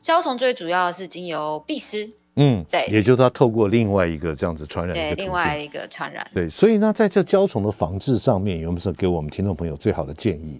[0.00, 2.08] 胶虫最主要的是经由蜱虱。
[2.42, 6.26] 嗯，对，也就是它透过另外一个这样子传染的另外一个传染。
[6.32, 10.58] 对，所以呢，在这胶虫的防治上面，有没有给我们听众朋友最好的建议？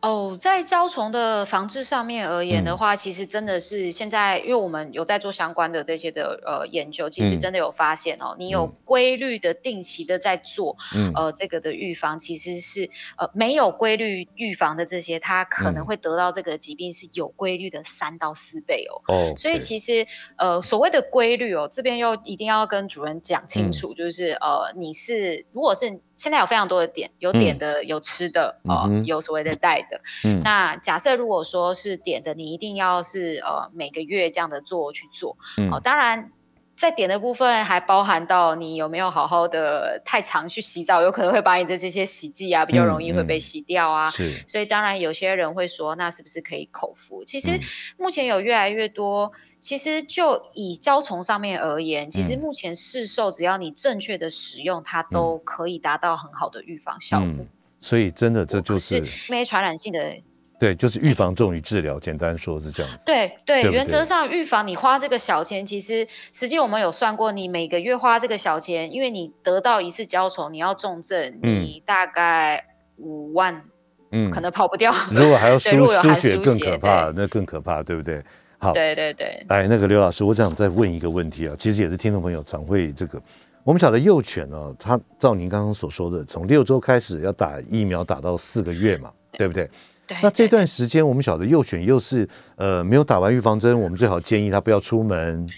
[0.00, 10.74] 哦，在胶虫的防治上面而言的话，其实真的是现在，因为我们有在做相关的这些的呃研究，其实真的有发现哦，你有规律的、定期的在做
[11.14, 19.14] 呃这个的预防，其实是呃没有规律预防的这些，它可能会得到这个疾病是有规律的三到四倍哦。
[19.14, 20.06] 哦，所以其实
[20.38, 26.00] 呃所谓的规律哦，这边又一定要跟主人讲清楚，就是呃你是如果是。
[26.20, 29.98] 现在有非常多的点，有点的，有吃的，哦，有所谓的带的。
[30.24, 35.34] 嗯，那假设如果说是点的，你一定要是呃每个月这样的做去做。
[35.72, 36.30] 哦，当然
[36.76, 44.04] 在点的部分还包含到你有没有好好的太常去洗澡，有可能会把你的这些洗剂啊比较容易会被洗掉啊。
[44.04, 47.24] 是，所以当然有些人会说，那是不是可以口服？
[47.24, 47.58] 其实
[47.96, 49.32] 目前有越来越多。
[49.60, 57.44] 其实就以胶虫上面而言，其实目前市售只要你正确的使用，它都可以达到很好的预防效果。
[57.78, 60.14] 所以真的这就是没传染性的，
[60.58, 63.04] 对，就是预防重于治疗，简单说是这样子。
[63.06, 72.62] 对对，原则上预防你花这个小钱，其实实际我们有算过，你每个月花这个小钱，因为你得到一次胶虫，你要重症，嗯你大概
[72.98, 73.64] 五万，
[74.12, 74.94] 嗯可能跑不掉。
[75.10, 78.22] 如果还要 对输输血更可怕，那更可怕，对不对？
[78.60, 83.20] 好，对对对，哎，那个刘老师，我想再问一个问题啊，其实也是听众朋友常会这个，
[83.64, 89.48] 我们晓得幼犬呢、它照您刚刚所说的，从六周开始要打疫苗，打到四个月嘛，对。
[89.48, 89.68] 不对？
[90.06, 95.48] 对那这段时间，我们晓得幼犬又是呃没有打完预防针，我们最好建议它不要出门。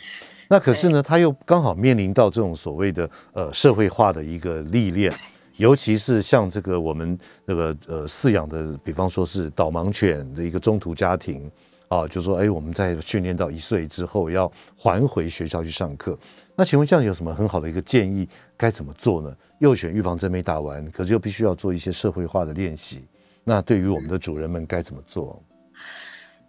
[0.48, 5.12] 那可是呢，它又刚好面临到这种所谓的呃社会化的一个历练，
[5.56, 11.50] 尤其是像这个我们那个呃饲养的，比方说是导盲犬的一个中途家庭
[11.92, 16.18] 啊，就说哎，我们在训练到一岁之后要还回学校去上课。
[16.56, 18.26] 那请问这样有什么很好的一个建议，
[18.56, 19.36] 该怎么做呢？
[19.58, 23.04] 幼犬预防针没打完，可是又必须要做一些社会化的练习，
[23.44, 25.42] 那对于我们的主人们该怎么做？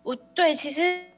[0.01, 1.12] 我对其实。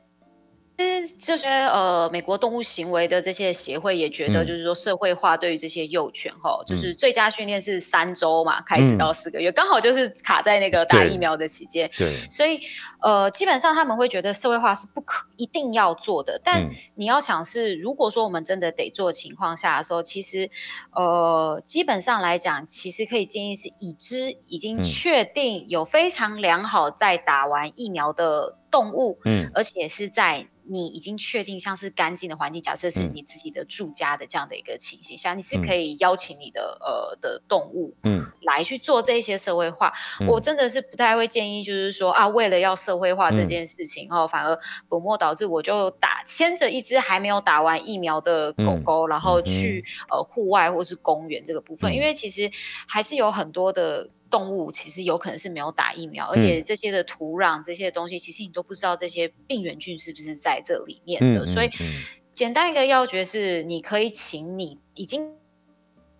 [0.77, 4.45] 其实这些呃，美国动物行为的这些协会也觉得，嗯。
[4.45, 8.97] 就是说社会化对于这些幼犬哈，就是最佳训练是三周嘛，开始嗯。
[8.97, 11.89] 到四个月，刚好就是卡在那个打疫苗的期间。
[11.97, 12.59] 对，所以，
[13.01, 16.69] 呃，基本上他们会觉得社会化是不可一定要做的，但嗯。
[16.95, 20.49] 你要想是，如果说我们真的得做情况下的时候，其实，
[20.91, 24.83] 呃，基本上来讲，其实可以建议是已知已经嗯。
[24.83, 29.49] 确定有非常良好在打完疫苗的动物，嗯。
[29.53, 33.11] 而且是在你已经确定像是干净的环境，假设是嗯。
[33.13, 38.25] 你自己的住家的这样的一个情形下，你是可以邀请你的呃的动物嗯。
[38.41, 39.93] 来去做这一些社会化。
[40.19, 40.27] 嗯。
[40.27, 43.47] 我真的是不太会建议，就是说啊，为了要社会化这嗯。
[43.47, 44.59] 件事情哦，反而
[44.89, 51.95] 本末倒置，我就打牵着一只还没有打完疫苗的狗嗯狗，然后嗯去呃户外或是公园这个部分，嗯。
[51.95, 52.51] 因为其实
[52.87, 54.09] 还是有很多的。
[54.35, 61.45] 动物其实有可能是没有打疫苗，而嗯且这些的土壤这些东西，其实你都不知道这些病原菌是不是在这里面的。
[61.45, 65.31] 嗯所以嗯简单一个要诀是，你可以请你已经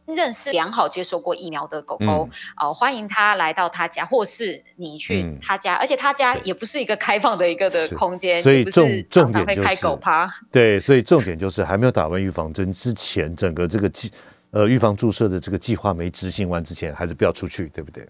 [0.07, 10.31] 认识良好、接受过疫苗的狗狗，哦、欢迎他来到他家，或是你去嗯他家，而且他家也不是一个开放的一个的空间，所以重重点就是狗趴。
[10.49, 14.09] 对，所以重点就是还没有打完预防针之前，整个这个计
[14.55, 18.07] 呃预防注射的这个计划没执行完之前，还是不要出去，对不对？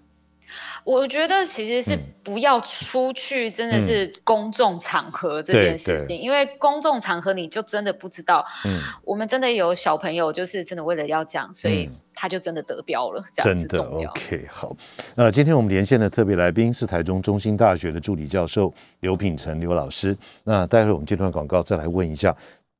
[0.84, 8.46] 我觉得其实是嗯不要出去，真的嗯是公众场合这件事对情，因为公众场合你就真的不知道。
[8.64, 14.08] 嗯，我们真的有小朋友，就是真的为了要讲，所以嗯他就真的得标了，这样子真的。
[14.08, 14.78] OK 好。
[15.16, 20.16] 那，今天我们连线的特别来宾是台中中心大学的助理教授刘品成刘老师。
[20.44, 22.34] 那待会我们这段广告再来问一下，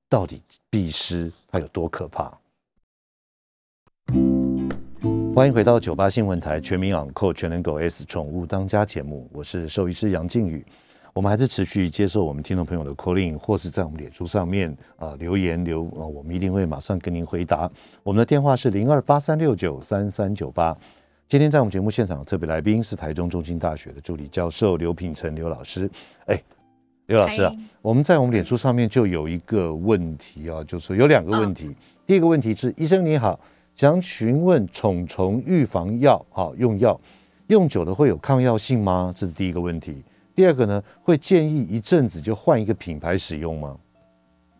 [0.08, 0.40] 到底
[0.70, 2.32] 必师它有多可怕？
[5.36, 10.66] 欢迎回到九八新闻台全民养扣全能狗 S 宠物当家节目，我是兽医师杨靖宇。
[11.14, 17.70] 我们还是持续接受我们听众朋友的 call in，或是在我们脸书上面啊、留言留啊、我们一定会马上跟您回答。
[18.04, 20.76] 我们的电话是零二八三六九三三九八。
[21.28, 25.90] 今天在我们节目现场的特别来宾是台中中心大学的助理教授刘品成刘老师。
[26.28, 26.42] 哎，
[27.08, 27.52] 刘老师啊，
[27.82, 31.76] 我们在我们脸书上面就有一个问题啊，就是有两个问题。
[32.06, 33.40] 第一个问题是，医生你好，
[33.76, 37.00] 想询问虫虫预防药，好用药
[37.48, 39.14] 用久了会有抗药性吗？
[39.14, 40.02] 这是第一个问题。
[40.34, 43.78] 第二个呢，会建议一阵子就换一个品牌使用吗？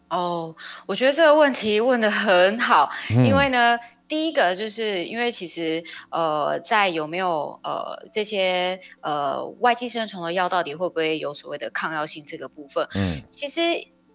[0.10, 0.54] 哦，
[0.86, 13.62] 我觉得这个问题问得很好，嗯因为呢，第一个就是因为其实呃，在有没有呃这些呃外寄生虫的药到底会不会有所谓的抗药性这个部分，嗯其实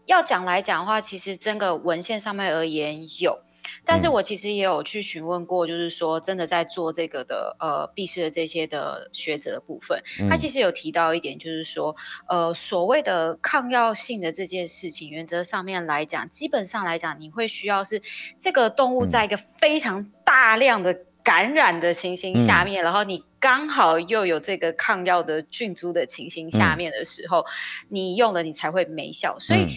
[0.05, 3.41] 要讲来讲的话，其实真个文献上面而言有，
[3.85, 4.13] 但是嗯。
[4.13, 11.95] 我其实也有去询问过，就是说真的在做这个的呃闭视的这些的学者的部分，他其实实有提到一点，就是说
[12.29, 18.03] 呃所谓的抗药性的这件事情，原则上面来讲，基本上来讲，你会需要是
[18.41, 19.09] 这个动物嗯。
[19.09, 20.93] 在一个非常大量的
[21.23, 22.65] 感染的情形下嗯。
[22.65, 26.79] 面，然后你刚好又有这个抗药的菌株的情形下嗯。
[26.79, 27.47] 面的时候，
[27.89, 29.39] 你用了你才会没效。
[29.39, 29.71] 所以嗯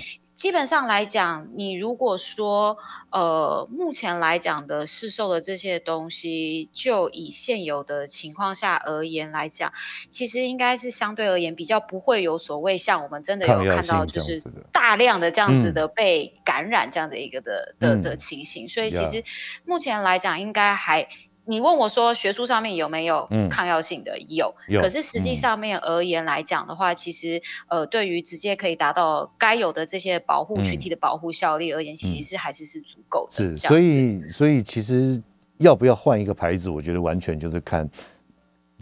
[0.44, 2.78] 基本上来讲，你如果说
[3.12, 9.72] 呃目前来讲的市售的这些东西，就以现有的情况下而言来讲，
[10.10, 15.74] 其实应该是相对而言比较不会有所谓像我们真的有看到就是大量的这样子嗯。
[15.74, 18.18] 的被感染这样的一个的的的嗯。
[18.18, 19.24] 情形，所以其实
[19.64, 21.08] 目前来讲应该还。
[21.46, 24.18] 你问我说学术上面有没有嗯抗药性的？
[24.30, 33.34] 有，有可是实际嗯上面而言来讲的话，其实呃，对于直接可以达到该有的这些保护群体的保护效力而言，其嗯实是还是是足够的。
[33.36, 35.22] 是，所以所以其实
[35.58, 37.89] 要不要换一个牌子，我觉得完全就是看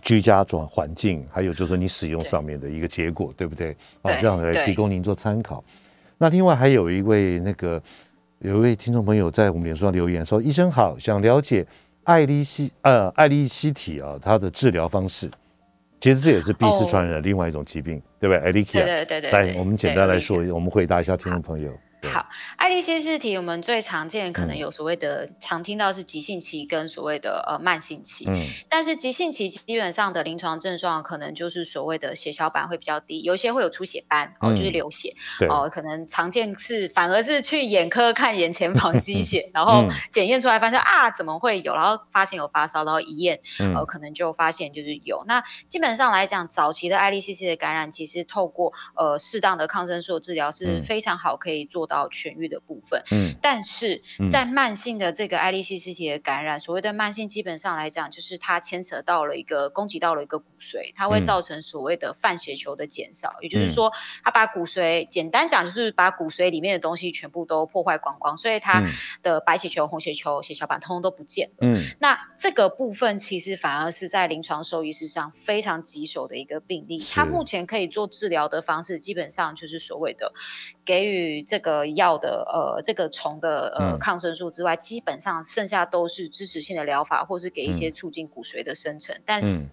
[0.02, 3.76] 居家转环境，还有就是说你使用上面的一个结果，对不对？
[4.02, 5.64] 啊，这样来提供您做参考。
[6.18, 7.82] 那另外还有一位那个
[8.40, 11.66] 有一位听众朋友在我们脸书上留言说：“医生好，想了解
[12.04, 15.30] 艾利西呃艾利西体啊，它的治疗方式。
[16.00, 18.44] 其实这也是 B 四传染的另外一种疾病，对不对？
[18.44, 21.72] 艾利西，对对对，来我们简单来说，我们回答一下听众朋友。”
[22.10, 35.14] 好，爱丽丝氏体我们最常见可能有所谓的常听到是急性期跟所谓的呃慢性期，嗯，但是急性期基本上的临床症状可能就是所谓的血小板会比较低，有一些会有出血斑哦，就是流血，
[35.48, 45.24] 哦，可能常见是反而是去眼科看眼前房积 血，然后检验出来发现啊怎么会有，然后发现有发烧，然后一验，呃，可能就发现就是有。
[45.28, 51.88] 那基本上来讲，早期的爱丽丝氏的感染其实透过呃适当的抗生素治疗是非常好可以做。
[51.92, 63.92] 到痊愈的部分，嗯，但是在慢性的这个爱利西斯体的感染，所谓的慢性，基本上来讲，就是它牵扯到了一个攻击到了一个骨髓，它会造成所谓的泛血球的减少，也就是说，
[64.24, 68.82] 它把骨髓，简单讲就是把骨髓里面的东西全部都破坏光光，所以它
[69.22, 71.58] 的白血球、红血球、血小板通通都不见了。
[71.60, 80.32] 嗯，那这个部分其实反而是在临床兽医师上非常棘手的一个病例，它目前可以做治疗的方式，基本上就是所谓的
[80.92, 81.82] 给予这个。
[81.96, 89.14] 药的呃，这个虫的呃抗生素之外，基本上剩下都是支持性的疗法，或是给一些促进骨髓的生成。
[89.26, 89.70] 但是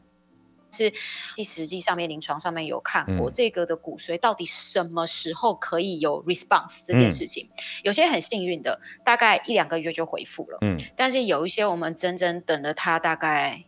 [0.72, 0.92] 是
[1.36, 7.48] 第实际上面临床上面有看过这个的骨髓到底什么时候可以有 response 这件事情，
[7.84, 10.58] 有些很幸运的，大概一两个月就恢复了。
[10.60, 13.64] 嗯，但是有一些我们整整等了他大概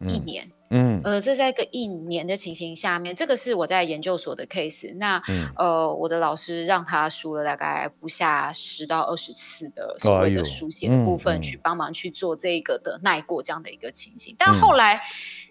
[0.00, 0.46] 一年。
[0.46, 0.59] 嗯，
[1.02, 4.94] 呃，这在一个一年的情形下面，这个是我在研究所的 case。
[4.96, 5.20] 那
[5.56, 14.34] 呃，我的老师让他输了大概不下十到二十次的所谓的输血的部分，去帮忙去做这个的耐过这样的一个情形。
[14.38, 15.00] 但后来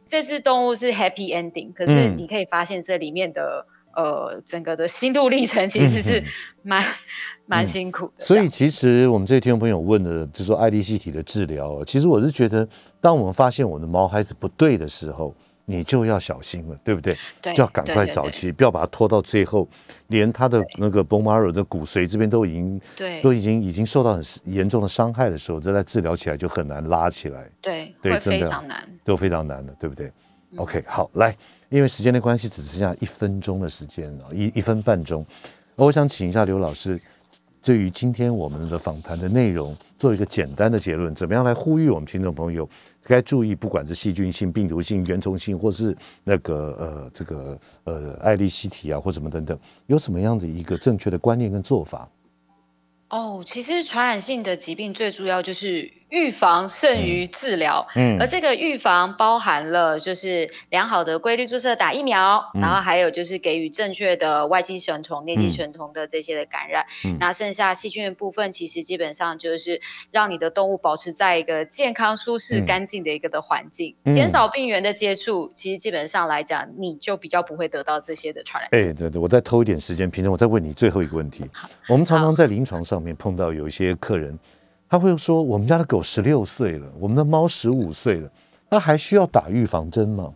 [0.08, 3.66] 这只动物是 happy ending，可是你可以发现这里面的。
[3.96, 6.24] 呃，整个的心路历程其实是
[6.62, 6.82] 蛮
[7.48, 8.24] 蛮辛苦的。
[8.24, 12.66] 所以，其实我们这些听众朋友问的，就说爱丽西体的治疗，其实我是觉得，
[13.02, 15.34] 当我们发现我的毛孩子不对的时候，
[15.66, 17.16] 你就要小心了，对不对？
[17.42, 19.68] 对，就要赶快早期，不要把它拖到最后，
[20.08, 27.48] 连他的那个 bone marrow 的骨髓这边都已经对，都已经已经受到很严重的伤害的时候，这在治疗起来就很难拉起来。
[27.62, 30.12] 对，对，非常难，都非常难的，对不对
[30.56, 31.36] ？OK，好，来。
[31.70, 35.24] 因为时间的关系，只剩下一分钟的时间了，一一分半钟。
[35.76, 37.00] 我想请一下刘老师，
[37.62, 42.68] 对于今天我们的访谈的内容，做一个简单的结论，怎么样来呼吁我们听众朋友
[43.04, 52.10] 该注意，不管是细菌性、病毒性、原虫性，或是那个呃这个呃爱利西体啊，或什么等等，有什么样的一个正确的观念跟做法？
[53.10, 55.99] 哦，其实传染性的疾病最主要就是。
[56.10, 66.86] 预防胜于治疗，嗯，而这个预防包含了就是良好的规律注射打疫苗，然后还有就是给予正确的外寄生虫、内寄生虫的这些的感染，
[67.20, 69.80] 那剩下细菌的部分，其实基本上就是
[70.12, 78.70] 让你的动物保持在一个健康、舒适、干净的一个的环境，减少病原的接触，其实基本上来讲，你就比较不会得到这些的传染。
[78.72, 81.44] 哎，对对，我再偷一点时间，平常我再问你最后一个问题。
[81.88, 84.38] 我们常常在临床上面碰到有一些客人。
[84.90, 88.32] 他会说：“我们家的狗十六岁了，我们的猫十五岁了，
[88.70, 90.34] 那还需要打预防针吗？”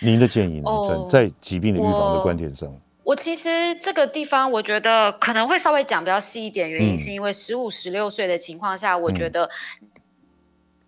[0.00, 1.08] 您的建议呢？
[1.08, 2.70] 在在疾病的预防的观点上，
[3.04, 9.48] 我其实这个地方我觉得可能会稍微讲比较细一点，原因是因为十五、十六岁的情况下，我觉得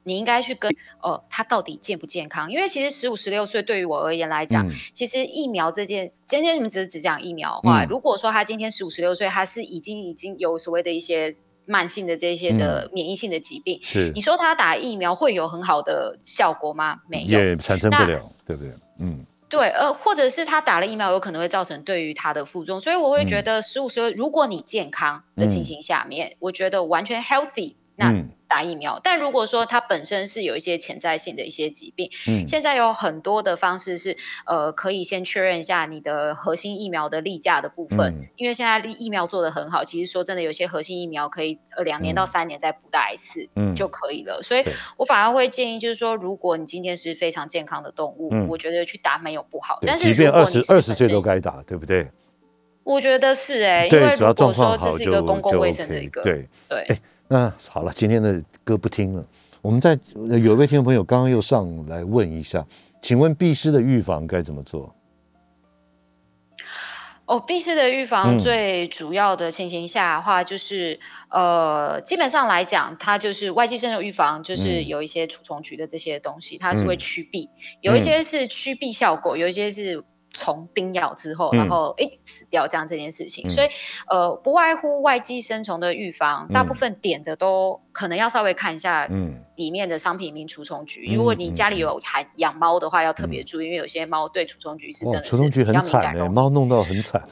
[0.03, 0.71] 你应该去跟
[1.01, 2.51] 呃，他到底健不健康？
[2.51, 11.35] 因为其实十五、十六岁对于我而言来讲，其实疫苗这件，今天你们只是只讲疫苗的话，如果说他今天十五、十六岁，他是已经已经有所谓的一些。
[11.67, 14.11] 慢性的这些的免疫性的疾病，是。
[14.15, 17.01] 你说他打疫苗会有很好的效果吗？
[17.09, 18.73] 没有，也产生不了，对不对？
[18.99, 28.25] 嗯，对，呃，或者是他打了疫苗，有可能会造成对于他的副作用，所以我会觉得十五岁，如果你健康的情形下面，我觉得完全 healthy，那。
[28.55, 44.41] 打疫苗，但如果说它本身是有一些潜在性的一些疾病，嗯，现在有很多的方式是，呃，可以先确认一下你的核心疫苗的例假的部分，因为现在疫苗做的很好，其实说真的，有些核心疫苗可以呃两年到三年再补打一次，嗯，就可以了。
[44.41, 44.65] 所以
[44.97, 52.07] 我反而会建议，就是说，如果你今天是非常健康的动物，我觉得去打没有不好，但是即便二十二十岁都该打，对不对？
[52.85, 56.47] 我觉得是哎，因为如果说这是一个公共卫生的一个，对。
[56.69, 56.97] 对。
[57.29, 59.25] 那好了，今天的歌不听了。
[59.63, 59.99] 我们在
[60.43, 62.67] 有位听众朋友刚刚又上来问一下，
[63.01, 64.95] 请问 B 师的预防该怎么做？
[67.25, 71.01] 哦，闭氏的预防最主要的情形下的话，就是
[71.31, 77.49] 呃，基本上来讲，它就是外寄生的预防，就是有一些除虫菊的这些东西，它是会驱避，
[77.81, 80.05] 有一些是驱避效果，有一些是。
[80.35, 83.69] 虫叮咬之后，然后诶死掉这样这件事情，所以
[84.11, 91.15] 呃不外乎外寄生虫的预防，大部分点的都可能要稍微看一下，嗯，里面的商品名除虫菊。
[91.15, 97.27] 如果你家里有还养猫的话，要特别注意，因为有些猫对除虫菊是真的除虫菊很惨的，猫弄到很惨。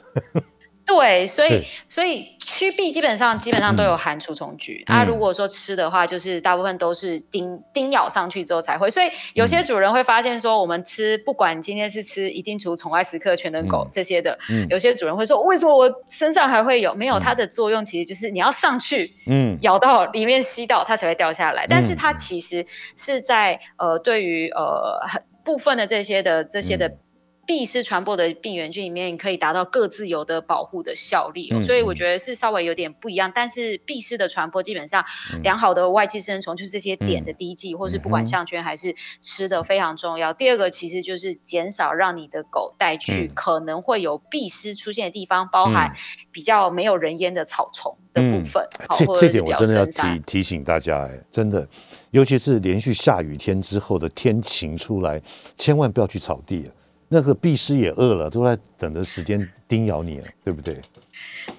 [0.85, 5.03] 对，所以所以驱避基本上基本上都有含除虫菊啊。
[5.03, 8.89] 如果说吃的话，就是大部分都是叮叮咬上去之后才会。
[8.89, 14.37] 所以有些主人会发现说，我们吃不管今天是吃一定除宠爱时刻全能狗这些的，
[14.69, 16.93] 有些主人会说，为什么我身上还会有？
[16.93, 21.65] 没有它的作用，其实就是你要上去，嗯，咬到里面吸到它才会掉下来。
[21.67, 22.65] 但是它其实
[22.97, 26.93] 是在呃对于呃很部分的这些的这些的。
[27.45, 33.31] 必是传播的病原菌里面可以达到各自有的保护的效力，所以我觉得是稍微有点不一样。
[33.35, 35.03] 但是必虱的传播基本上
[35.41, 40.33] 良好的外寄生虫就是这些点的滴剂，或是不管项圈还是吃的非常重要。
[40.33, 45.93] 第二个其实就是减少让你的狗带去可能会有必虱出现的地方，包含
[46.31, 48.65] 比较没有人烟的草丛的部分。
[48.91, 51.67] 这这点我真的要提提醒大家，哎，真的，
[52.11, 55.21] 尤其是连续下雨天之后的天晴出来，
[55.57, 56.71] 千万不要去草地。
[57.13, 60.81] 那个碧虱也饿了，都在等着时间叮咬你，对不对？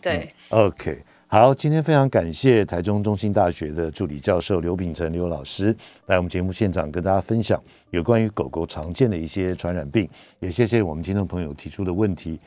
[0.02, 0.28] 对。
[0.48, 5.74] OK，好，今天非常感谢台中中心大学的助理教授刘秉成刘老师
[6.06, 10.08] 来我们节目现场跟大家分享有关于狗狗常见的一些传染病，
[10.40, 12.40] 也谢谢我们听众朋友提出的问题。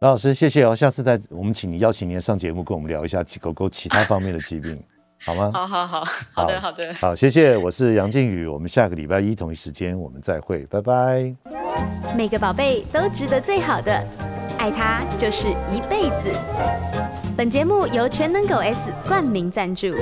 [0.00, 4.76] 刘老师，谢谢哦，下次再我们请你邀请您上节目，跟我们聊一下狗狗其他方面的疾病。
[5.24, 5.50] 好吗？
[5.52, 11.34] 好好好，好的好的，好，谢谢，我是杨靖宇，我们下个礼拜一同一时间我们再会，拜拜。
[12.16, 13.92] 每个宝贝都值得最好的，
[14.58, 16.36] 爱他就是一辈子。
[17.36, 19.94] 本节目由全能狗 S 冠名赞助。